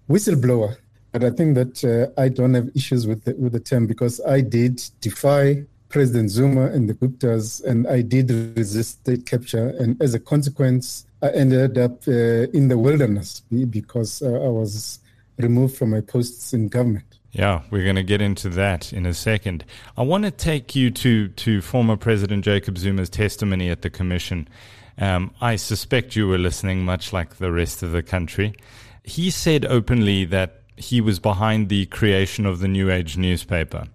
[0.08, 0.76] whistleblower.
[1.12, 4.20] But I think that uh, I don't have issues with the, with the term because
[4.26, 9.68] I did defy President Zuma and the Guptas, and I did resist state capture.
[9.78, 15.00] And as a consequence, I ended up uh, in the wilderness because uh, I was
[15.36, 17.04] removed from my posts in government.
[17.32, 19.64] Yeah, we're going to get into that in a second.
[19.96, 24.48] I want to take you to, to former President Jacob Zuma's testimony at the commission.
[24.98, 28.54] Um, I suspect you were listening, much like the rest of the country.
[29.04, 33.88] He said openly that he was behind the creation of the New Age newspaper.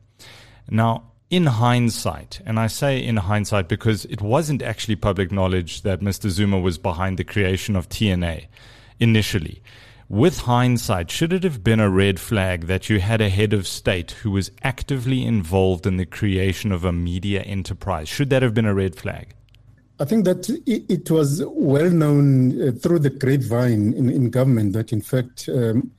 [0.70, 6.00] Now, in hindsight, and I say in hindsight because it wasn't actually public knowledge that
[6.00, 6.30] Mr.
[6.30, 8.48] Zuma was behind the creation of TNA
[9.00, 9.62] initially.
[10.10, 13.68] With hindsight, should it have been a red flag that you had a head of
[13.68, 18.08] state who was actively involved in the creation of a media enterprise?
[18.08, 19.36] Should that have been a red flag?
[20.00, 24.94] I think that it, was well known uh, through the grapevine in, in government that,
[24.94, 25.92] in fact, um,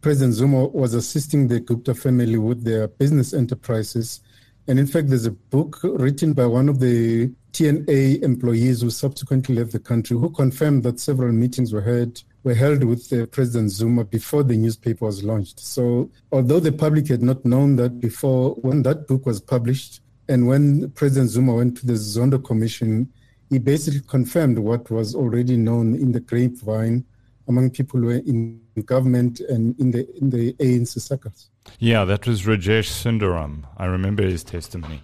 [0.00, 4.20] President Zuma was assisting the Gupta family with their business enterprises.
[4.68, 9.56] And in fact, there's a book written by one of the TNA employees who subsequently
[9.56, 13.70] left the country who confirmed that several meetings were held were held with uh, President
[13.70, 15.58] Zuma before the newspaper was launched.
[15.58, 20.46] So, although the public had not known that before, when that book was published and
[20.46, 23.10] when President Zuma went to the Zondo Commission,
[23.50, 27.04] he basically confirmed what was already known in the grapevine
[27.48, 31.48] among people who were in government and in the in the ANC circles.
[31.78, 33.64] Yeah, that was Rajesh Sundaram.
[33.76, 35.02] I remember his testimony.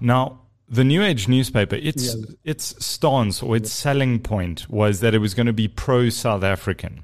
[0.00, 2.24] Now, the New Age newspaper, its Yeah.
[2.44, 6.42] its stance or its selling point was that it was going to be pro South
[6.42, 7.00] African.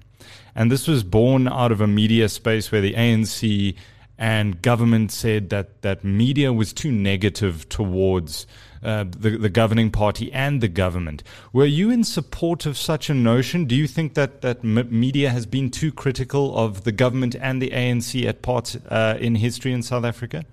[0.55, 3.75] And this was born out of a media space where the ANC
[4.17, 8.47] and government said that, that media was too negative towards
[8.85, 11.22] uh, the, the governing party and the government.
[11.53, 13.64] Were you in support of such a notion?
[13.64, 17.70] Do you think that, that media has been too critical of the government and the
[17.70, 20.45] ANC at parts uh, in history in South Africa?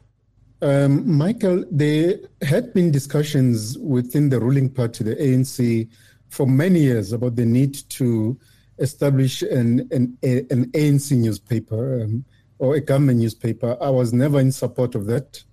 [0.61, 5.89] Um, Michael, there had been discussions within the ruling party, the ANC,
[6.29, 8.37] for many years about the need to
[8.77, 12.23] establish an an, an ANC newspaper um,
[12.59, 13.75] or a government newspaper.
[13.81, 15.43] I was never in support of that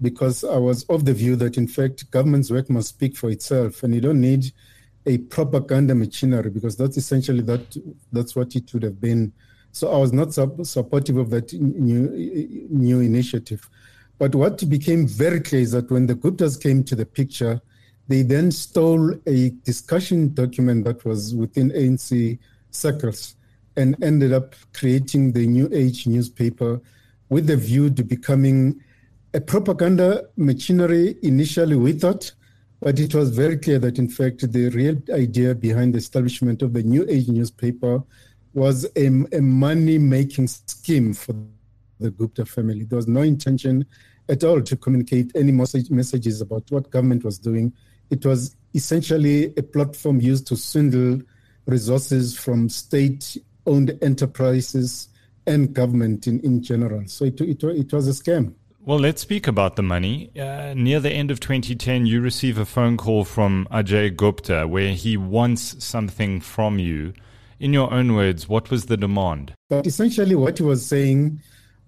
[0.00, 3.82] because I was of the view that, in fact, government's work must speak for itself,
[3.82, 4.52] and you don't need
[5.06, 7.76] a propaganda machinery because that's essentially that
[8.12, 9.32] that's what it would have been.
[9.72, 13.68] So I was not sup- supportive of that new new initiative.
[14.18, 17.60] But what became very clear is that when the Guptas came to the picture,
[18.08, 22.38] they then stole a discussion document that was within ANC
[22.70, 23.36] circles
[23.76, 26.80] and ended up creating the New Age newspaper
[27.30, 28.82] with the view to becoming
[29.32, 32.32] a propaganda machinery initially, we thought,
[32.80, 36.72] but it was very clear that, in fact, the real idea behind the establishment of
[36.72, 38.02] the New Age newspaper
[38.54, 41.34] was a, a money making scheme for
[42.00, 42.84] the Gupta family.
[42.84, 43.86] There was no intention
[44.28, 47.72] at all to communicate any message, messages about what government was doing.
[48.10, 51.20] It was essentially a platform used to swindle
[51.66, 55.08] resources from state owned enterprises
[55.46, 57.06] and government in, in general.
[57.06, 58.54] So it, it, it was a scam.
[58.82, 60.30] Well, let's speak about the money.
[60.34, 64.94] Uh, near the end of 2010, you receive a phone call from Ajay Gupta where
[64.94, 67.12] he wants something from you.
[67.58, 69.52] In your own words, what was the demand?
[69.68, 71.42] But essentially, what he was saying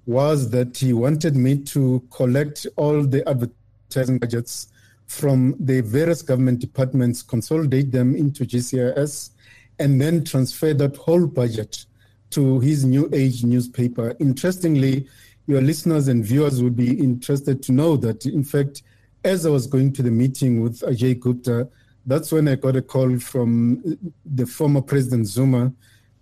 [0.04, 4.68] was that he wanted me to collect all the advertising budgets
[5.06, 9.30] from the various government departments, consolidate them into GCIS,
[9.78, 11.86] and then transfer that whole budget
[12.32, 14.14] to his New Age newspaper.
[14.20, 15.06] Interestingly,
[15.46, 18.82] your listeners and viewers would be interested to know that, in fact,
[19.24, 21.68] as I was going to the meeting with Ajay Gupta,
[22.06, 23.82] that's when I got a call from
[24.24, 25.72] the former President Zuma,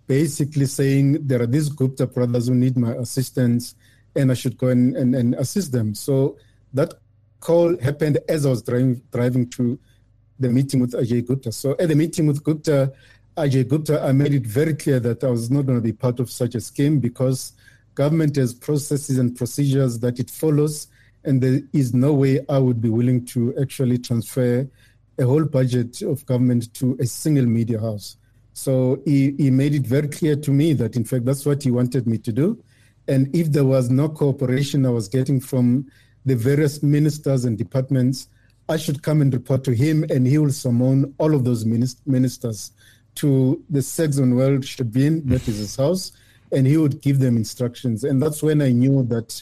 [0.07, 3.75] basically saying there are these Gupta brothers who need my assistance
[4.15, 5.95] and I should go and, and, and assist them.
[5.95, 6.37] So
[6.73, 6.93] that
[7.39, 9.79] call happened as I was driving, driving to
[10.39, 11.51] the meeting with Ajay Gupta.
[11.51, 12.93] So at the meeting with Gupta,
[13.37, 16.19] Ajay Gupta, I made it very clear that I was not going to be part
[16.19, 17.53] of such a scheme because
[17.95, 20.87] government has processes and procedures that it follows,
[21.23, 24.67] and there is no way I would be willing to actually transfer
[25.19, 28.17] a whole budget of government to a single media house.
[28.53, 31.71] So he, he made it very clear to me that, in fact, that's what he
[31.71, 32.61] wanted me to do.
[33.07, 35.89] And if there was no cooperation I was getting from
[36.25, 38.27] the various ministers and departments,
[38.69, 42.71] I should come and report to him, and he will summon all of those ministers
[43.15, 46.11] to the Sex Saxonwold Shebeen, that is his house,
[46.51, 48.03] and he would give them instructions.
[48.03, 49.41] And that's when I knew that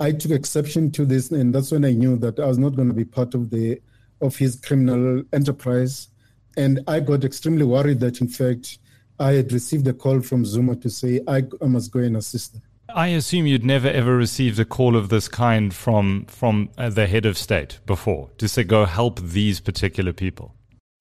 [0.00, 2.88] I took exception to this, and that's when I knew that I was not going
[2.88, 3.80] to be part of the
[4.20, 6.08] of his criminal enterprise.
[6.56, 8.78] And I got extremely worried that, in fact,
[9.20, 12.54] I had received a call from Zuma to say I, I must go and assist
[12.54, 12.62] them.
[12.94, 17.06] I assume you'd never ever received a call of this kind from from uh, the
[17.06, 20.54] head of state before to say go help these particular people.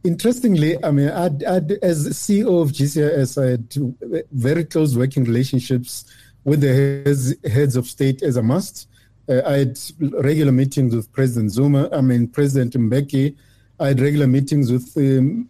[0.04, 6.06] Interestingly, I mean, I'd, I'd, as CEO of GCIS, I had very close working relationships
[6.44, 8.88] with the heads, heads of state as a must.
[9.28, 13.36] Uh, I had regular meetings with President Zuma, I mean, President Mbeki.
[13.80, 15.50] I had regular meetings with um,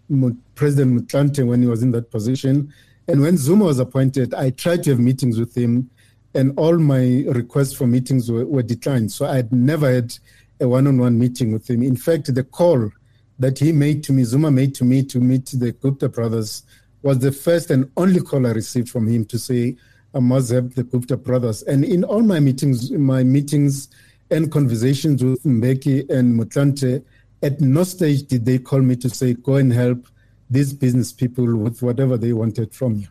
[0.56, 2.74] President Motlanthe when he was in that position.
[3.08, 5.90] And when Zuma was appointed, I tried to have meetings with him,
[6.34, 9.12] and all my requests for meetings were, were declined.
[9.12, 10.18] So I had never had
[10.60, 11.84] a one on one meeting with him.
[11.84, 12.92] In fact, the call
[13.40, 16.64] that he made to me, Zuma made to me to meet the Gupta brothers,
[17.02, 19.78] was the first and only call I received from him to say,
[20.14, 21.64] I must have the Gupta brothers.
[21.64, 23.90] And in all my meetings, my meetings
[24.32, 27.04] and conversations with Mbeki and Motlanthe,
[27.44, 30.08] at no stage did they call me to say, go and help
[30.50, 33.08] these business people with whatever they wanted from you.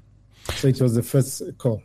[0.55, 1.83] So it was the first call.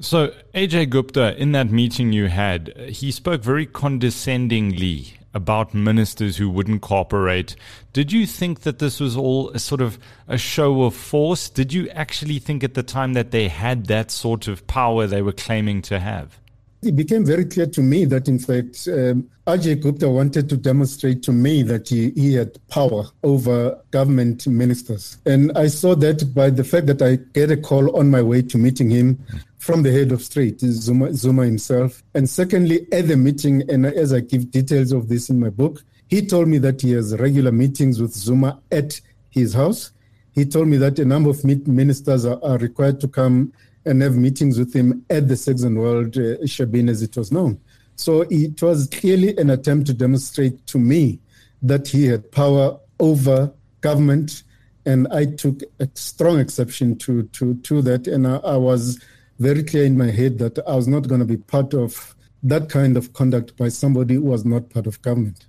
[0.00, 6.48] So, Ajay Gupta, in that meeting you had, he spoke very condescendingly about ministers who
[6.48, 7.56] wouldn't cooperate.
[7.92, 11.50] Did you think that this was all a sort of a show of force?
[11.50, 15.22] Did you actually think at the time that they had that sort of power they
[15.22, 16.38] were claiming to have?
[16.86, 21.22] it became very clear to me that, in fact, um, Ajay Gupta wanted to demonstrate
[21.24, 25.18] to me that he, he had power over government ministers.
[25.26, 28.42] And I saw that by the fact that I get a call on my way
[28.42, 29.18] to meeting him
[29.64, 32.02] from the head of state, Zuma, Zuma himself.
[32.12, 35.82] And secondly, at the meeting, and as I give details of this in my book,
[36.06, 39.00] he told me that he has regular meetings with Zuma at
[39.30, 39.92] his house.
[40.32, 43.54] He told me that a number of ministers are, are required to come
[43.86, 47.58] and have meetings with him at the Saxonwold uh, Shebeen, as it was known.
[47.96, 51.20] So it was clearly an attempt to demonstrate to me
[51.62, 53.50] that he had power over
[53.80, 54.42] government,
[54.84, 59.00] and I took a strong exception to to to that, and I, I was
[59.38, 62.68] very clear in my head that I was not going to be part of that
[62.68, 65.46] kind of conduct by somebody who was not part of government.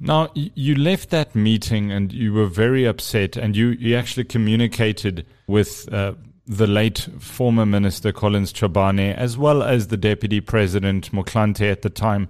[0.00, 5.24] Now, you left that meeting and you were very upset, and you, you actually communicated
[5.46, 6.12] with uh,
[6.46, 11.90] the late former Minister Collins Chabane, as well as the Deputy President Motlanthe at the
[11.90, 12.28] time.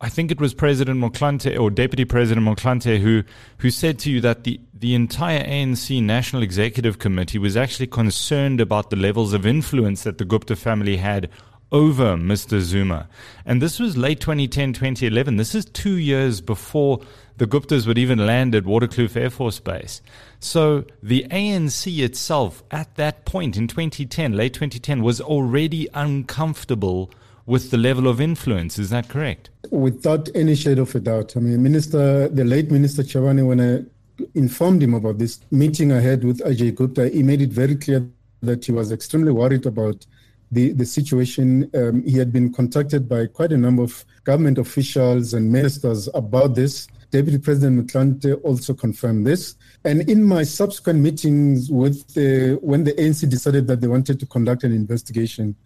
[0.00, 3.24] I think it was President Motlanthe or Deputy President Motlanthe who
[3.58, 8.60] who said to you that the, the entire ANC National Executive Committee was actually concerned
[8.60, 11.28] about the levels of influence that the Gupta family had
[11.72, 12.60] over Mr.
[12.60, 13.08] Zuma.
[13.44, 15.36] And this was late 2010, 2011.
[15.36, 17.00] This is two years before
[17.36, 20.00] the Guptas would even land at Waterkloof Air Force Base.
[20.40, 27.10] So the ANC itself, at that point in 2010, late 2010, was already uncomfortable
[27.48, 28.78] with the level of influence.
[28.78, 29.48] Is that correct?
[29.70, 31.34] Without any shade of a doubt.
[31.34, 36.00] I mean, Minister, the late Minister Chabane, when I informed him about this meeting I
[36.00, 38.06] had with Ajay Gupta, he made it very clear
[38.42, 40.06] that he was extremely worried about
[40.52, 41.70] the, the situation.
[41.74, 46.54] Um, he had been contacted by quite a number of government officials and ministers about
[46.54, 46.86] this.
[47.10, 49.56] Deputy President Motlanthe also confirmed this.
[49.86, 54.26] And in my subsequent meetings with the, when the ANC decided that they wanted to
[54.26, 55.56] conduct an investigation,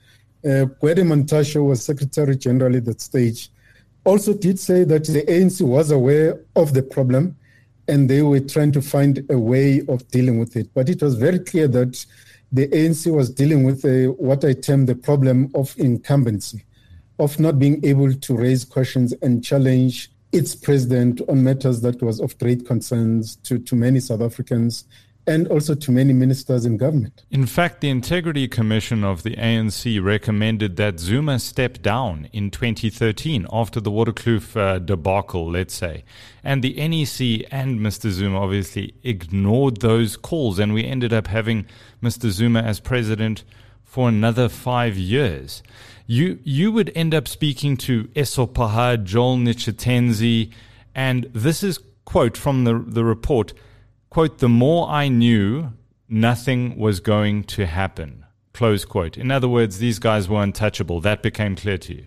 [0.45, 3.51] uh, Gwede was Secretary General at that stage,
[4.05, 7.37] also did say that the ANC was aware of the problem
[7.89, 10.73] and they were trying to find a way of dealing with it.
[10.75, 12.05] But it was very clear that
[12.51, 16.65] the ANC was dealing with a, what I term the problem of incumbency,
[17.19, 22.21] of not being able to raise questions and challenge its president on matters that was
[22.21, 24.85] of great concerns to, to many South Africans
[25.27, 27.25] and also to many ministers in government.
[27.31, 33.47] In fact, the Integrity Commission of the ANC recommended that Zuma step down in 2013
[33.53, 36.05] after the Waterkloof uh, debacle, let's say.
[36.43, 38.11] And the NEC and Mr.
[38.11, 41.67] Zuma obviously ignored those calls, and we ended up having
[42.03, 42.29] Mr.
[42.31, 43.45] Zuma as president
[43.85, 45.63] for another five years.
[46.07, 50.51] You, you would end up speaking to Essop Pahad, Joel Netshitenzhe,
[50.95, 53.53] and this is quote from the, the report
[54.13, 55.73] quote, the more I knew,
[56.07, 59.17] nothing was going to happen, close quote.
[59.17, 61.01] In other words, these guys were untouchable.
[61.01, 62.07] That became clear to you.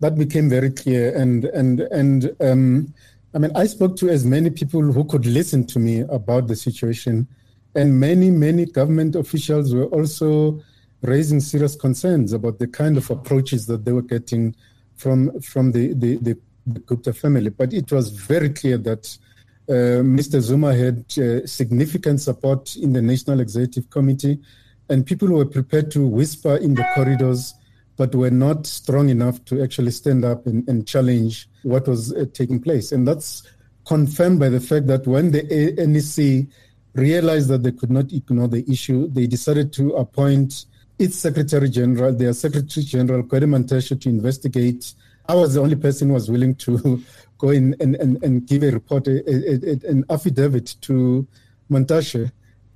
[0.00, 1.16] That became very clear.
[1.16, 2.92] And, and, and, um,
[3.34, 6.56] I mean, I spoke to as many people who could listen to me about the
[6.56, 7.26] situation.
[7.74, 10.60] And many, many government officials were also
[11.00, 14.54] raising serious concerns about the kind of approaches that they were getting
[14.96, 16.36] from, from the, the, the,
[16.66, 17.48] the Gupta family.
[17.48, 19.16] But it was very clear that
[19.68, 20.40] uh, Mr.
[20.40, 24.38] Zuma had uh, significant support in the National Executive Committee,
[24.88, 27.54] and people were prepared to whisper in the corridors,
[27.96, 32.26] but were not strong enough to actually stand up and, and challenge what was uh,
[32.32, 32.92] taking place.
[32.92, 33.42] And that's
[33.86, 35.42] confirmed by the fact that when the
[35.78, 36.46] NEC
[36.94, 40.66] realized that they could not ignore the issue, they decided to appoint
[40.98, 44.94] its Secretary General, their Secretary General, Gwede Mantashe, to investigate.
[45.28, 47.02] I was the only person who was willing to
[47.38, 51.26] go in and, and, and give a report, a, a, a, an affidavit to
[51.70, 52.30] Mantashe,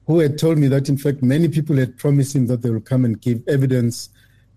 [0.06, 2.80] who had told me that, in fact, many people had promised him that they will
[2.80, 4.08] come and give evidence.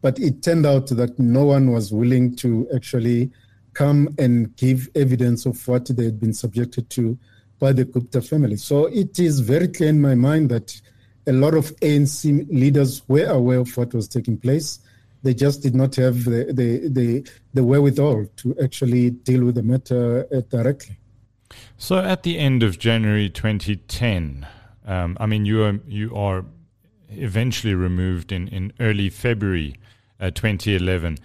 [0.02, 3.32] But it turned out that no one was willing to actually
[3.74, 7.18] come and give evidence of what they had been subjected to
[7.60, 8.58] by the Gupta family.
[8.58, 10.80] So it is very clear in my mind that
[11.28, 14.80] a lot of ANC leaders were aware of what was taking place
[15.24, 19.64] they just did not have the, the, the, the wherewithal to actually deal with the
[19.64, 20.98] matter uh, directly.
[21.78, 24.46] So at the end of January 2010,
[24.86, 26.46] um, I mean, you are, you are
[27.10, 29.76] eventually removed in, in early February
[30.20, 31.18] uh, 2011.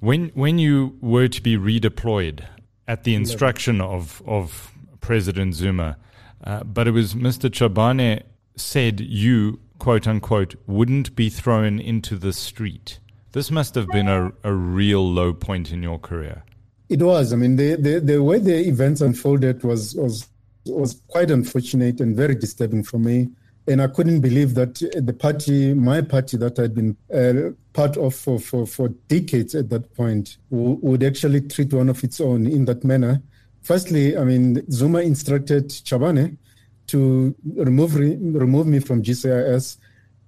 [0.00, 2.44] When, when you were to be redeployed
[2.88, 5.96] at the instruction of, of President Zuma,
[6.44, 7.50] uh, but it was Mr.
[7.50, 8.22] Chabane
[8.56, 12.98] said you, quote unquote, wouldn't be thrown into the street.
[13.36, 16.42] This must have been a, a real low point in your career.
[16.88, 17.34] It was.
[17.34, 20.26] I mean, the, the, the way the events unfolded was, was,
[20.64, 23.28] was quite unfortunate and very disturbing for me.
[23.68, 28.14] And I couldn't believe that the party, my party that I'd been uh, part of
[28.14, 32.64] for, for, for decades at that point, would actually treat one of its own in
[32.64, 33.20] that manner.
[33.60, 36.38] Firstly, I mean, Zuma instructed Chabane
[36.86, 39.76] to remove remove me from GCIS,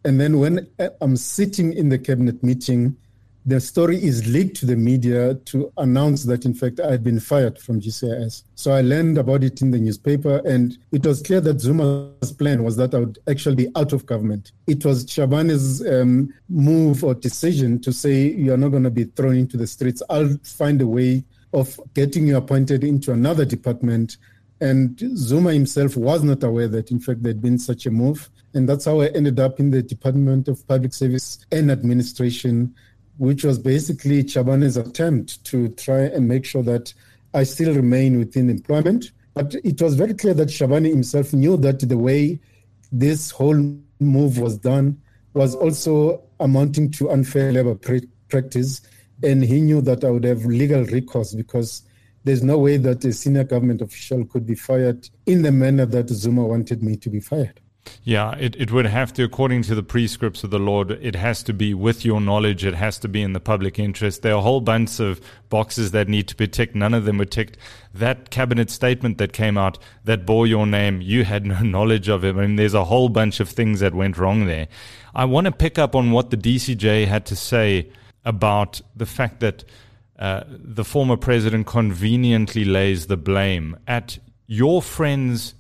[0.09, 0.67] and then when
[1.01, 2.97] I'm sitting in the cabinet meeting
[3.49, 7.19] the story is leaked to the media to announce that, in fact, I had been
[7.19, 8.43] fired from GCIS.
[8.55, 12.63] So I learned about it in the newspaper, and it was clear that Zuma's plan
[12.63, 14.53] was that I would actually be out of government.
[14.67, 19.37] It was Chabane's um, move or decision to say, You're not going to be thrown
[19.37, 20.03] into the streets.
[20.11, 24.19] I'll find a way of getting you appointed into another department.
[24.61, 28.29] And Zuma himself was not aware that, in fact, there'd been such a move.
[28.55, 32.75] And that's how I ended up in the Department of Public Service and Administration
[33.19, 36.95] which was basically Chabane's attempt to try and make sure that
[37.35, 39.11] I still remain within employment.
[39.35, 42.41] But it was very clear that Chabane himself knew that the way
[42.91, 45.01] this whole move was done
[45.35, 47.75] was also amounting to unfair labor
[48.29, 48.81] practice.
[49.23, 51.83] And he knew that I would have legal recourse because
[52.23, 56.09] there's no way that a senior government official could be fired in the manner that
[56.09, 57.61] Zuma wanted me to be fired.
[58.05, 61.43] Yeah, it, it would have to, according to the prescripts of the Lord, it has
[61.45, 64.23] to be with your knowledge, it has to be in the public interest.
[64.23, 66.75] There are a whole bunch of boxes that need to be ticked.
[66.75, 67.57] None of them were ticked.
[67.93, 72.25] That cabinet statement that came out that bore your name, you had no knowledge of
[72.25, 72.37] it.
[72.37, 74.69] I mean, there's a whole bunch of things that went wrong there.
[75.15, 77.91] I want to pick up on what the DCJ had to say
[78.25, 79.65] about the fact that
[80.19, 85.55] uh, the former president conveniently lays the blame at your friend's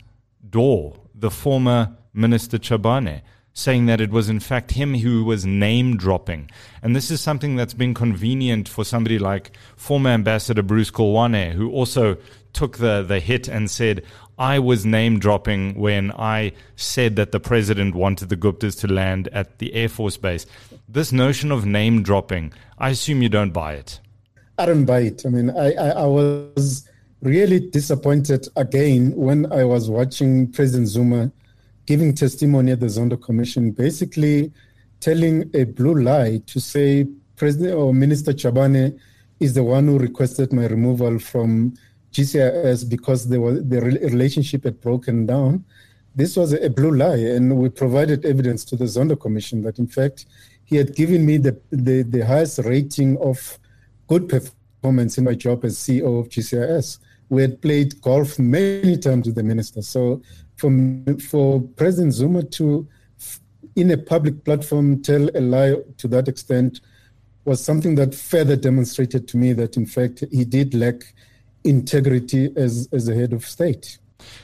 [0.48, 5.96] door, the former Minister Chabane, saying that it was in fact him who was name
[5.96, 6.50] dropping.
[6.82, 11.70] And this is something that's been convenient for somebody like former Ambassador Bruce Koloane, who
[11.70, 12.16] also
[12.52, 14.04] took the, the hit and said,
[14.38, 19.28] I was name dropping when I said that the president wanted the Guptas to land
[19.32, 20.46] at the Air Force Base.
[20.88, 24.00] This notion of name dropping, I assume you don't buy it.
[24.56, 25.22] I don't buy it.
[25.26, 26.88] I mean, I, I, I was
[27.22, 31.32] really disappointed again when I was watching President Zuma
[31.88, 34.52] giving testimony at the Zondo Commission, basically
[35.00, 38.98] telling a blue lie to say President or Minister Chabane
[39.40, 41.72] is the one who requested my removal from
[42.12, 45.64] GCIS because there was, the relationship had broken down.
[46.14, 49.86] This was a blue lie, and we provided evidence to the Zondo Commission that, in
[49.86, 50.26] fact,
[50.66, 53.58] he had given me the, the, the highest rating of
[54.08, 56.98] good performance in my job as CEO of GCIS.
[57.30, 59.80] We had played golf many times with the minister.
[59.80, 60.20] So
[60.58, 60.70] for,
[61.30, 62.86] for President Zuma to,
[63.76, 66.80] in a public platform, tell a lie to that extent
[67.44, 71.14] was something that further demonstrated to me that, in fact, he did lack
[71.64, 73.98] integrity as, as a head of state.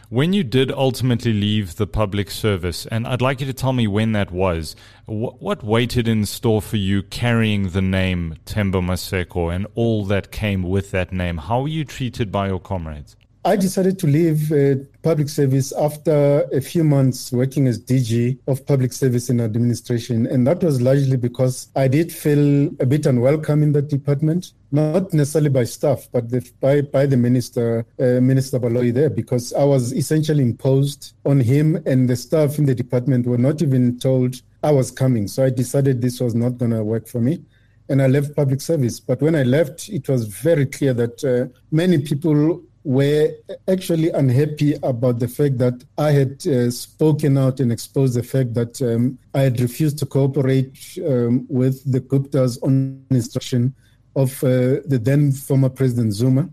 [0.08, 3.86] When you did ultimately leave the public service, and I'd like you to tell me
[3.88, 9.54] when that was, what, what waited in store for you carrying the name Themba Maseko
[9.54, 11.38] and all that came with that name?
[11.38, 13.16] How were you treated by your comrades?
[13.46, 18.64] I decided to leave uh, public service after a few months working as DG of
[18.64, 20.26] public service and administration.
[20.26, 25.12] And that was largely because I did feel a bit unwelcome in that department, not
[25.12, 29.64] necessarily by staff, but the, by, by the minister, uh, Minister Baloyi there, because I
[29.64, 34.40] was essentially imposed on him and the staff in the department were not even told
[34.62, 35.28] I was coming.
[35.28, 37.44] So I decided this was not going to work for me
[37.90, 39.00] and I left public service.
[39.00, 43.32] But when I left, it was very clear that uh, many people were
[43.66, 48.52] actually unhappy about the fact that I had uh, spoken out and exposed the fact
[48.54, 53.74] that um, I had refused to cooperate um, with the Guptas on instruction
[54.16, 56.48] of uh, the then former President Zuma.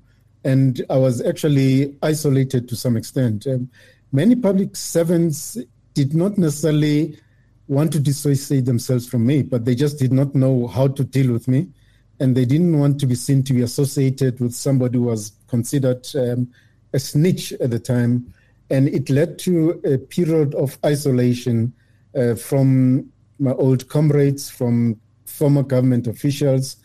[0.46, 3.46] And I was actually isolated to some extent.
[3.46, 3.70] Um,
[4.14, 5.58] many public servants
[5.94, 7.20] did not necessarily
[7.68, 11.32] want to dissociate themselves from me, but they just did not know how to deal
[11.32, 11.68] with me
[12.22, 16.08] and they didn't want to be seen to be associated with somebody who was considered
[16.16, 16.50] um,
[16.94, 18.34] a snitch at the time.
[18.70, 21.74] And it led to a period of isolation
[22.16, 26.78] uh, from my old comrades, from former government officials.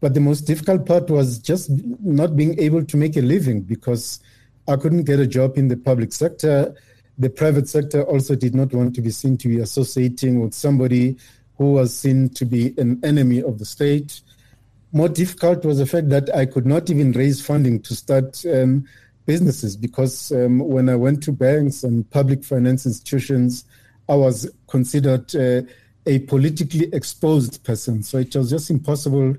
[0.00, 4.20] But the most difficult part was just not being able to make a living because
[4.68, 6.74] I couldn't get a job in the public sector.
[7.18, 11.16] The private sector also did not want to be seen to be associating with somebody
[11.58, 14.20] who was seen to be an enemy of the state
[14.94, 18.86] more difficult was the fact that I could not even raise funding to start um,
[19.26, 23.64] businesses because um, when I went to banks and public finance institutions,
[24.08, 25.62] I was considered uh,
[26.06, 28.04] a politically exposed person.
[28.04, 29.34] So it was just impossible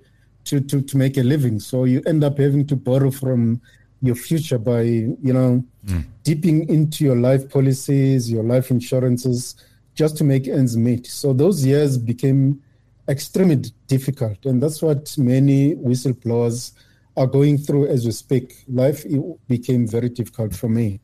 [0.45, 1.59] to, to, to make a living.
[1.59, 3.61] So you end up having to borrow from
[4.01, 6.03] your future by, you know, mm.
[6.23, 9.55] dipping into your life policies, your life insurances,
[9.93, 11.07] just to make ends meet.
[11.07, 12.61] So those years became
[13.07, 14.45] extremely difficult.
[14.45, 16.73] And that's what many whistleblowers
[17.17, 18.63] are going through as we speak.
[18.67, 19.05] Life
[19.47, 20.99] became very difficult for me.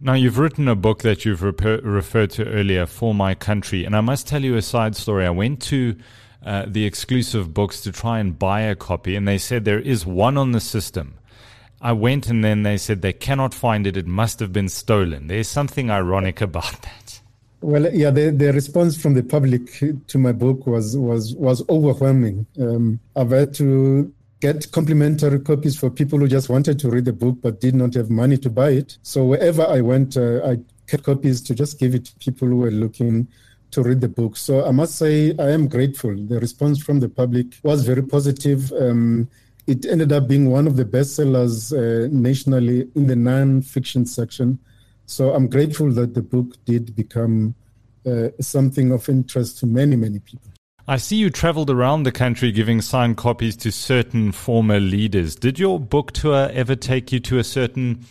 [0.00, 3.84] Now, you've written a book that you've referred to earlier, For My Country.
[3.84, 5.24] And I must tell you a side story.
[5.24, 5.94] I went to
[6.44, 10.04] uh, the exclusive books to try and buy a copy, and they said there is
[10.04, 11.14] one on the system.
[11.80, 13.96] I went and then they said they cannot find it.
[13.96, 15.26] It must have been stolen.
[15.26, 17.01] There's something ironic about that.
[17.62, 22.44] Well, yeah, the, the response from the public to my book was was was overwhelming.
[22.60, 27.12] Um, I've had to get complimentary copies for people who just wanted to read the
[27.12, 28.98] book but did not have money to buy it.
[29.02, 30.58] So wherever I went, uh, I
[30.88, 33.28] get copies to just give it to people who were looking
[33.70, 34.36] to read the book.
[34.36, 36.16] So I must say I am grateful.
[36.16, 38.72] The response from the public was very positive.
[38.72, 39.28] Um,
[39.68, 44.58] it ended up being one of the bestsellers uh, nationally in the non-fiction section.
[45.06, 47.54] So I'm grateful that the book did become
[48.06, 50.48] uh, something of interest to many, many people.
[50.88, 55.36] I see you traveled around the country giving signed copies to certain former leaders.
[55.36, 58.04] Did your book tour ever take you to a certain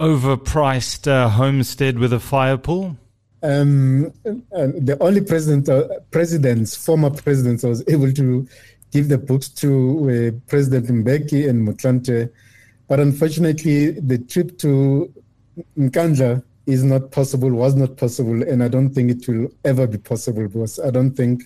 [0.00, 2.96] overpriced uh, homestead with a fire pool?
[3.42, 8.48] Um, the only president, uh, presidents, former presidents, I was able to
[8.90, 12.30] give the books to uh, President Mbeki and Motlanthe.
[12.88, 15.12] But unfortunately, the trip to
[15.78, 19.98] Nkandla is not possible, was not possible, and I don't think it will ever be
[19.98, 21.44] possible because I don't think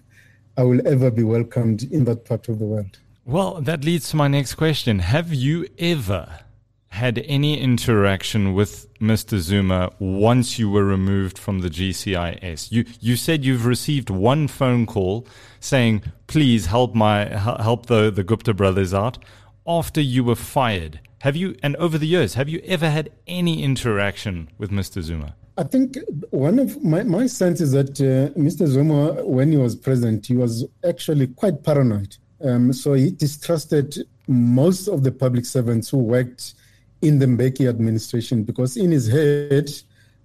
[0.57, 2.99] I will ever be welcomed in that part of the world.
[3.25, 5.01] Well, that leads to my next question.
[5.01, 6.41] Have you ever
[6.89, 9.39] had any interaction with Mr.
[9.39, 12.71] Zuma once you were removed from the GCIS?
[12.71, 15.27] You you said you've received one phone call
[15.61, 19.19] saying, "Please help my help the the Gupta brothers out."
[19.67, 23.61] After you were fired, have you and over the years have you ever had any
[23.61, 25.03] interaction with Mr.
[25.03, 25.35] Zuma?
[25.59, 25.99] I think
[26.31, 28.65] one of my, my sense is that uh, Mr.
[28.69, 32.17] Zuma, when he was president, he was actually quite paranoid.
[32.45, 36.55] Um, so he distrusted most of the public servants who worked
[37.03, 39.69] in the Mbeki administration because in his head,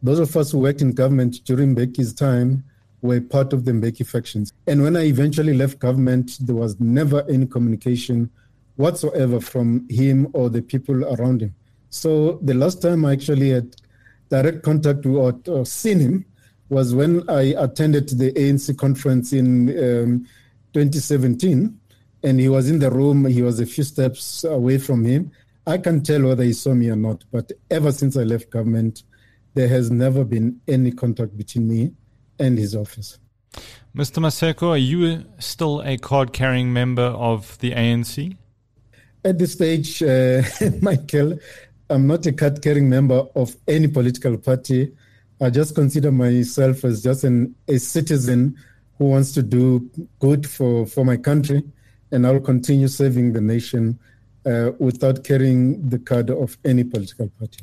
[0.03, 2.63] those of us who worked in government during Mbeki's time
[3.01, 4.53] were part of the Mbeki factions.
[4.67, 8.29] And when I eventually left government, there was never any communication
[8.75, 11.53] whatsoever from him or the people around him.
[11.89, 13.75] So the last time I actually had
[14.29, 16.25] direct contact or, or seen him
[16.69, 20.25] was when I attended the ANC conference in um,
[20.73, 21.77] 2017,
[22.23, 23.25] and he was in the room.
[23.25, 25.31] He was a few steps away from him.
[25.67, 29.03] I can't tell whether he saw me or not, but ever since I left government,
[29.53, 31.91] there has never been any contact between me
[32.39, 33.19] and his office.
[33.95, 34.19] Mr.
[34.19, 38.37] Maseko, are you still a card carrying member of the ANC?
[39.23, 40.41] At this stage, uh,
[40.81, 41.37] Michael,
[41.89, 44.91] I'm not a card carrying member of any political party.
[45.39, 48.55] I just consider myself as just an, a citizen
[48.97, 51.63] who wants to do good for, for my country,
[52.11, 53.99] and I'll continue serving the nation
[54.45, 57.59] uh, without carrying the card of any political party.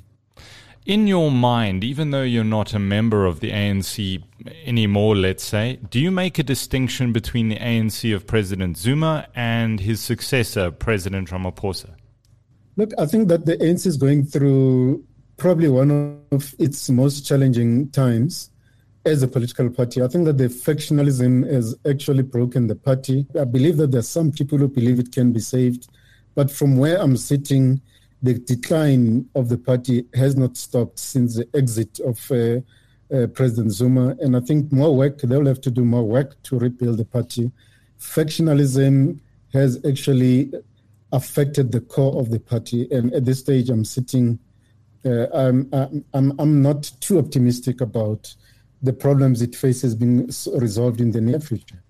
[0.89, 4.22] In your mind, even though you're not a member of the ANC
[4.64, 9.80] anymore, let's say, do you make a distinction between the ANC of President Zuma and
[9.80, 11.91] his successor, President Ramaphosa?
[12.78, 15.05] Look, I think that the ANC is going through
[15.36, 18.49] probably one of its most challenging times
[19.05, 20.03] as a political party.
[20.03, 23.26] I think that the factionalism has actually broken the party.
[23.39, 25.91] I believe that there are some people who believe it can be saved,
[26.34, 27.82] but from where I'm sitting,
[28.22, 32.60] the decline of the party has not stopped since the exit of uh,
[33.14, 34.16] uh, President Zuma.
[34.20, 37.50] And I think more work, they'll have to do more work to rebuild the party.
[38.00, 39.20] Factionalism
[39.52, 40.52] has actually
[41.12, 42.88] affected the core of the party.
[42.90, 44.38] And at this stage, I'm sitting,
[45.04, 45.68] uh, I'm,
[46.12, 48.34] I'm, I'm not too optimistic about
[48.82, 51.82] the problems it faces being resolved in the near future.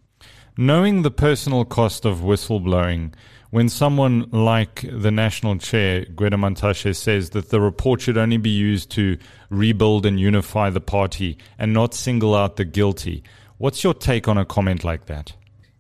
[0.57, 3.13] Knowing the personal cost of whistleblowing,
[3.51, 8.51] when someone like the national chair, Gwede Mantashe, says that the report should only be
[8.51, 9.17] used to
[9.49, 13.23] rebuild and unify the party and not single out the guilty,
[13.57, 15.33] what's your take on a comment like that?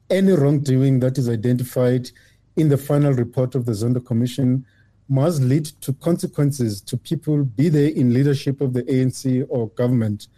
[0.09, 2.11] Any wrongdoing that is identified
[2.57, 4.64] in the final report of the Zondo Commission
[5.11, 10.29] must lead to consequences to people, be they in leadership of the ANC or government.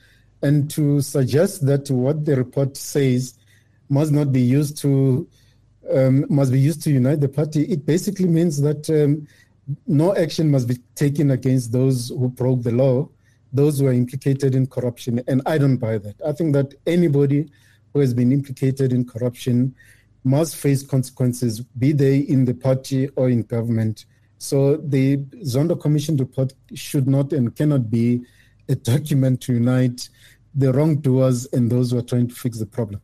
[0.42, 3.34] And to suggest that what the report says
[3.88, 5.28] must not be used to
[5.94, 9.26] um, must be used to unite the party, it basically means that um,
[9.86, 13.08] no action must be taken against those who broke the law,
[13.52, 15.22] those who are implicated in corruption.
[15.26, 16.16] And I don't buy that.
[16.26, 17.50] I think that anybody
[17.92, 19.74] who has been implicated in corruption
[20.24, 24.04] must face consequences, be they in the party or in government.
[24.38, 28.22] So the Zondo Commission report should not and cannot be
[28.68, 30.08] a document to unite
[30.54, 33.00] the wrongdoers and those who are trying to fix the problem.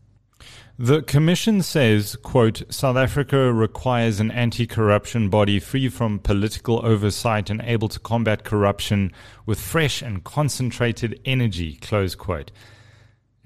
[0.79, 7.63] The commission says, quote, South Africa requires an anti-corruption body free from political oversight and
[7.63, 9.11] able to combat corruption
[9.47, 12.51] with fresh and concentrated energy, close quote.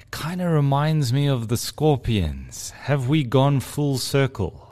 [0.00, 2.70] It kind of reminds me of the Scorpions.
[2.70, 4.68] Have we gone full circle?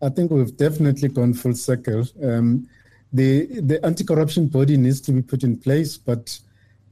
[0.00, 2.06] I think we've definitely gone full circle.
[2.22, 2.68] Um,
[3.12, 6.38] the the anti-corruption body needs to be put in place, but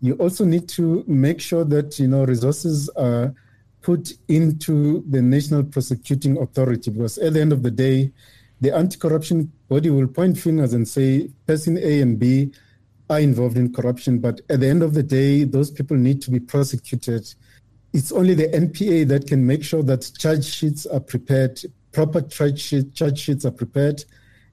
[0.02, 3.32] you also need to make sure that you know resources are
[3.82, 8.12] put into the National Prosecuting Authority because at the end of the day,
[8.60, 12.52] the anti-corruption body will point fingers and say person A and B
[13.08, 16.30] are involved in corruption, but at the end of the day, those people need to
[16.30, 17.34] be prosecuted.
[17.92, 21.60] It's only the NPA that can make sure that charge sheets are prepared,
[21.92, 24.04] proper charge, sheet, charge sheets are prepared,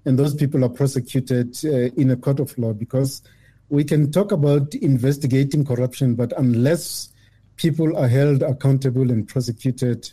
[0.06, 3.22] and those people are prosecuted uh, in a court of law because
[3.70, 7.10] we can talk about investigating corruption, but unless
[7.58, 10.12] people are held accountable and prosecuted,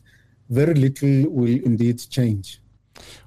[0.51, 2.61] very little will indeed change.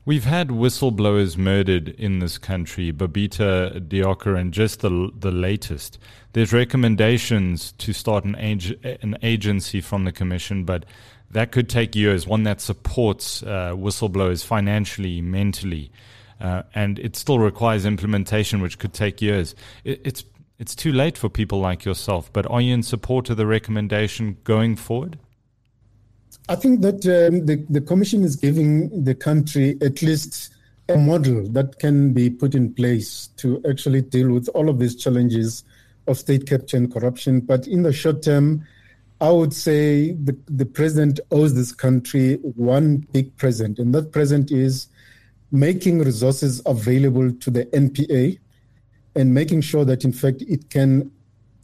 [0.06, 6.00] We've had whistleblowers murdered in this country, Babita Deokaran, and just the the latest.
[6.34, 10.86] There's recommendations to start an, ag- an agency from the commission, but
[11.32, 12.26] that could take years.
[12.26, 15.92] One that supports uh, whistleblowers financially, mentally,
[16.40, 19.56] uh, and it still requires implementation, which could take years.
[19.84, 20.24] It, it's
[20.60, 22.32] it's too late for people like yourself.
[22.34, 25.20] But are you in support of the recommendation going forward?
[26.50, 30.54] I think that um, the, the Commission is giving the country at least
[30.90, 34.96] a model that can be put in place to actually deal with all of these
[34.96, 35.64] challenges
[36.08, 37.42] of state capture and corruption.
[37.42, 38.66] But in the short term,
[39.20, 44.52] I would say the, the president owes this country one big present, and that present
[44.52, 44.88] is
[45.52, 48.40] making resources available to the NPA
[49.18, 51.12] and making sure that, in fact, it can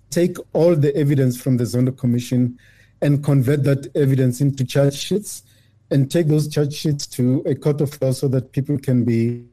[0.10, 2.58] take all the evidence from the Zondo Commission
[3.02, 5.44] and convert that evidence into charge sheets
[5.92, 9.46] and take those charge sheets to a court of law so that people can be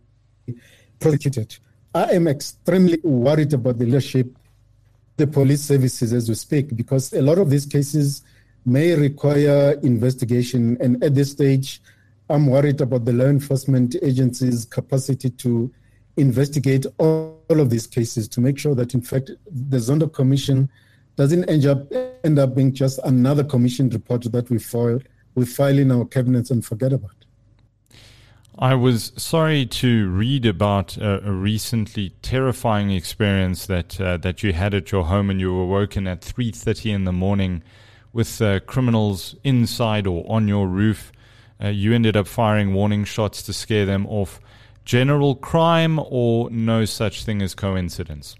[0.98, 1.59] prosecuted.
[1.94, 4.34] I am extremely worried about the leadership,
[5.16, 8.22] the police services as we speak, because a lot of these cases
[8.64, 10.78] may require investigation.
[10.80, 11.82] And at this stage,
[12.30, 15.70] I'm worried about the law enforcement agencies' capacity to
[16.20, 20.68] investigate all, all of these cases to make sure that, in fact, the Zondo Commission
[21.16, 21.92] doesn't end up
[22.24, 25.00] end up being just another commission report that we file
[25.34, 27.14] we file in our cabinets and forget about.
[28.58, 34.52] I was sorry to read about a, a recently terrifying experience that uh, that you
[34.52, 37.62] had at your home, and you were woken at three thirty in the morning
[38.12, 41.12] with uh, criminals inside or on your roof.
[41.62, 44.40] Uh, you ended up firing warning shots to scare them off
[44.91, 48.34] general crime or no such thing as coincidence?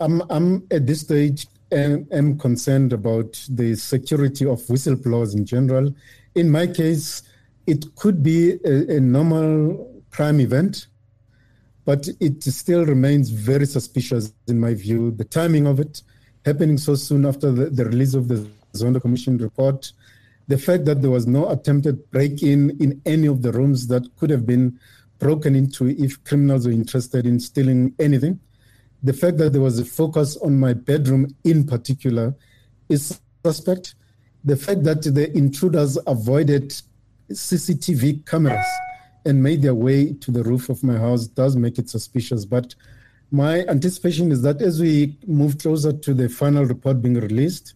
[0.00, 5.94] I'm, I'm at this stage am, am concerned about the security of whistleblowers in general.
[6.34, 7.22] In my case,
[7.68, 10.88] it could be a, a normal crime event,
[11.84, 15.12] but it still remains very suspicious in my view.
[15.12, 16.02] The timing of it
[16.44, 19.92] happening so soon after the, the release of the Zondo Commission report,
[20.48, 24.02] the fact that there was no attempted break in in any of the rooms that
[24.16, 24.80] could have been
[25.20, 28.40] broken into if criminals were interested in stealing anything.
[29.02, 32.34] The fact that there was a focus on my bedroom in particular
[32.88, 33.94] is suspect.
[34.44, 36.74] The fact that the intruders avoided
[37.30, 38.66] CCTV cameras
[39.24, 42.44] and made their way to the roof of my house does make it suspicious.
[42.44, 42.74] But
[43.30, 47.74] my anticipation is that as we move closer to the final report being released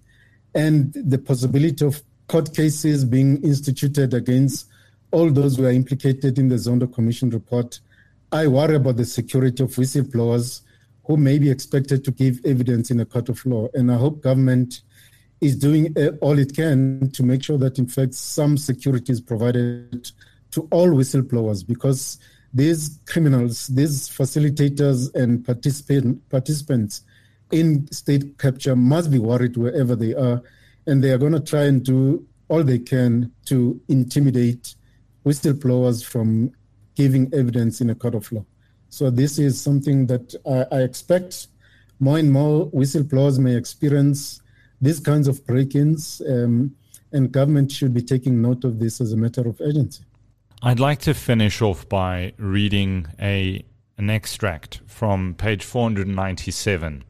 [0.55, 4.69] and the possibility of court cases being instituted against
[5.15, 7.79] all those who are implicated in the Zondo Commission report.
[8.33, 10.63] I worry about the security of whistleblowers
[11.05, 13.69] who may be expected to give evidence in a court of law.
[13.75, 14.83] And I hope government
[15.41, 19.21] is doing uh, all it can to make sure that, in fact, some security is
[19.21, 20.11] provided
[20.51, 22.19] to all whistleblowers because
[22.53, 27.03] these criminals, these facilitators and participant, participants
[27.53, 30.43] in state capture must be worried wherever they are.
[30.89, 34.75] And they are going to try and do all they can to intimidate
[35.25, 36.53] whistleblowers from
[36.95, 38.45] giving evidence in a court of law.
[38.89, 41.49] So this is something that I, I expect
[42.01, 44.41] more and more whistleblowers may experience
[44.81, 46.75] these kinds of break-ins, um,
[47.13, 50.05] and government should be taking note of this as a matter of urgency.
[50.63, 53.65] I'd like to finish off by reading a
[53.97, 57.05] an extract from page 497.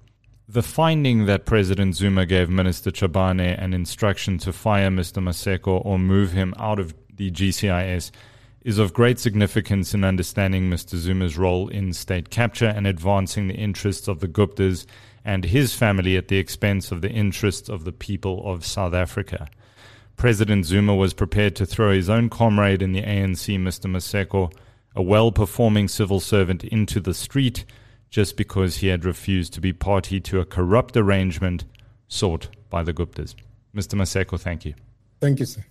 [0.46, 5.22] The finding that President Zuma gave Minister Chabane an instruction to fire Mr.
[5.22, 8.10] Maseko or move him out of the GCIS,
[8.62, 10.96] is of great significance in understanding Mr.
[10.96, 14.86] Zuma's role in state capture and advancing the interests of the Guptas
[15.24, 19.48] and his family at the expense of the interests of the people of South Africa.
[20.16, 23.90] President Zuma was prepared to throw his own comrade in the ANC, Mr.
[23.90, 24.52] Maseko,
[24.94, 27.64] a well performing civil servant, into the street
[28.10, 31.64] just because he had refused to be party to a corrupt arrangement
[32.06, 33.34] sought by the Guptas.
[33.74, 33.94] Mr.
[33.94, 34.74] Maseko, thank you.
[35.20, 35.64] Thank you, sir.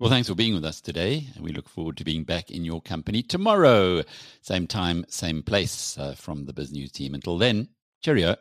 [0.00, 1.26] Well, thanks for being with us today.
[1.34, 4.04] And we look forward to being back in your company tomorrow.
[4.42, 7.14] Same time, same place uh, from the BizNews team.
[7.14, 7.70] Until then,
[8.00, 8.36] cheerio.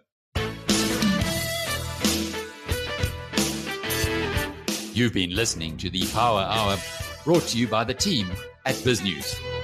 [4.94, 6.78] You've been listening to the Power Hour
[7.24, 8.28] brought to you by the team
[8.66, 9.57] at BizNews.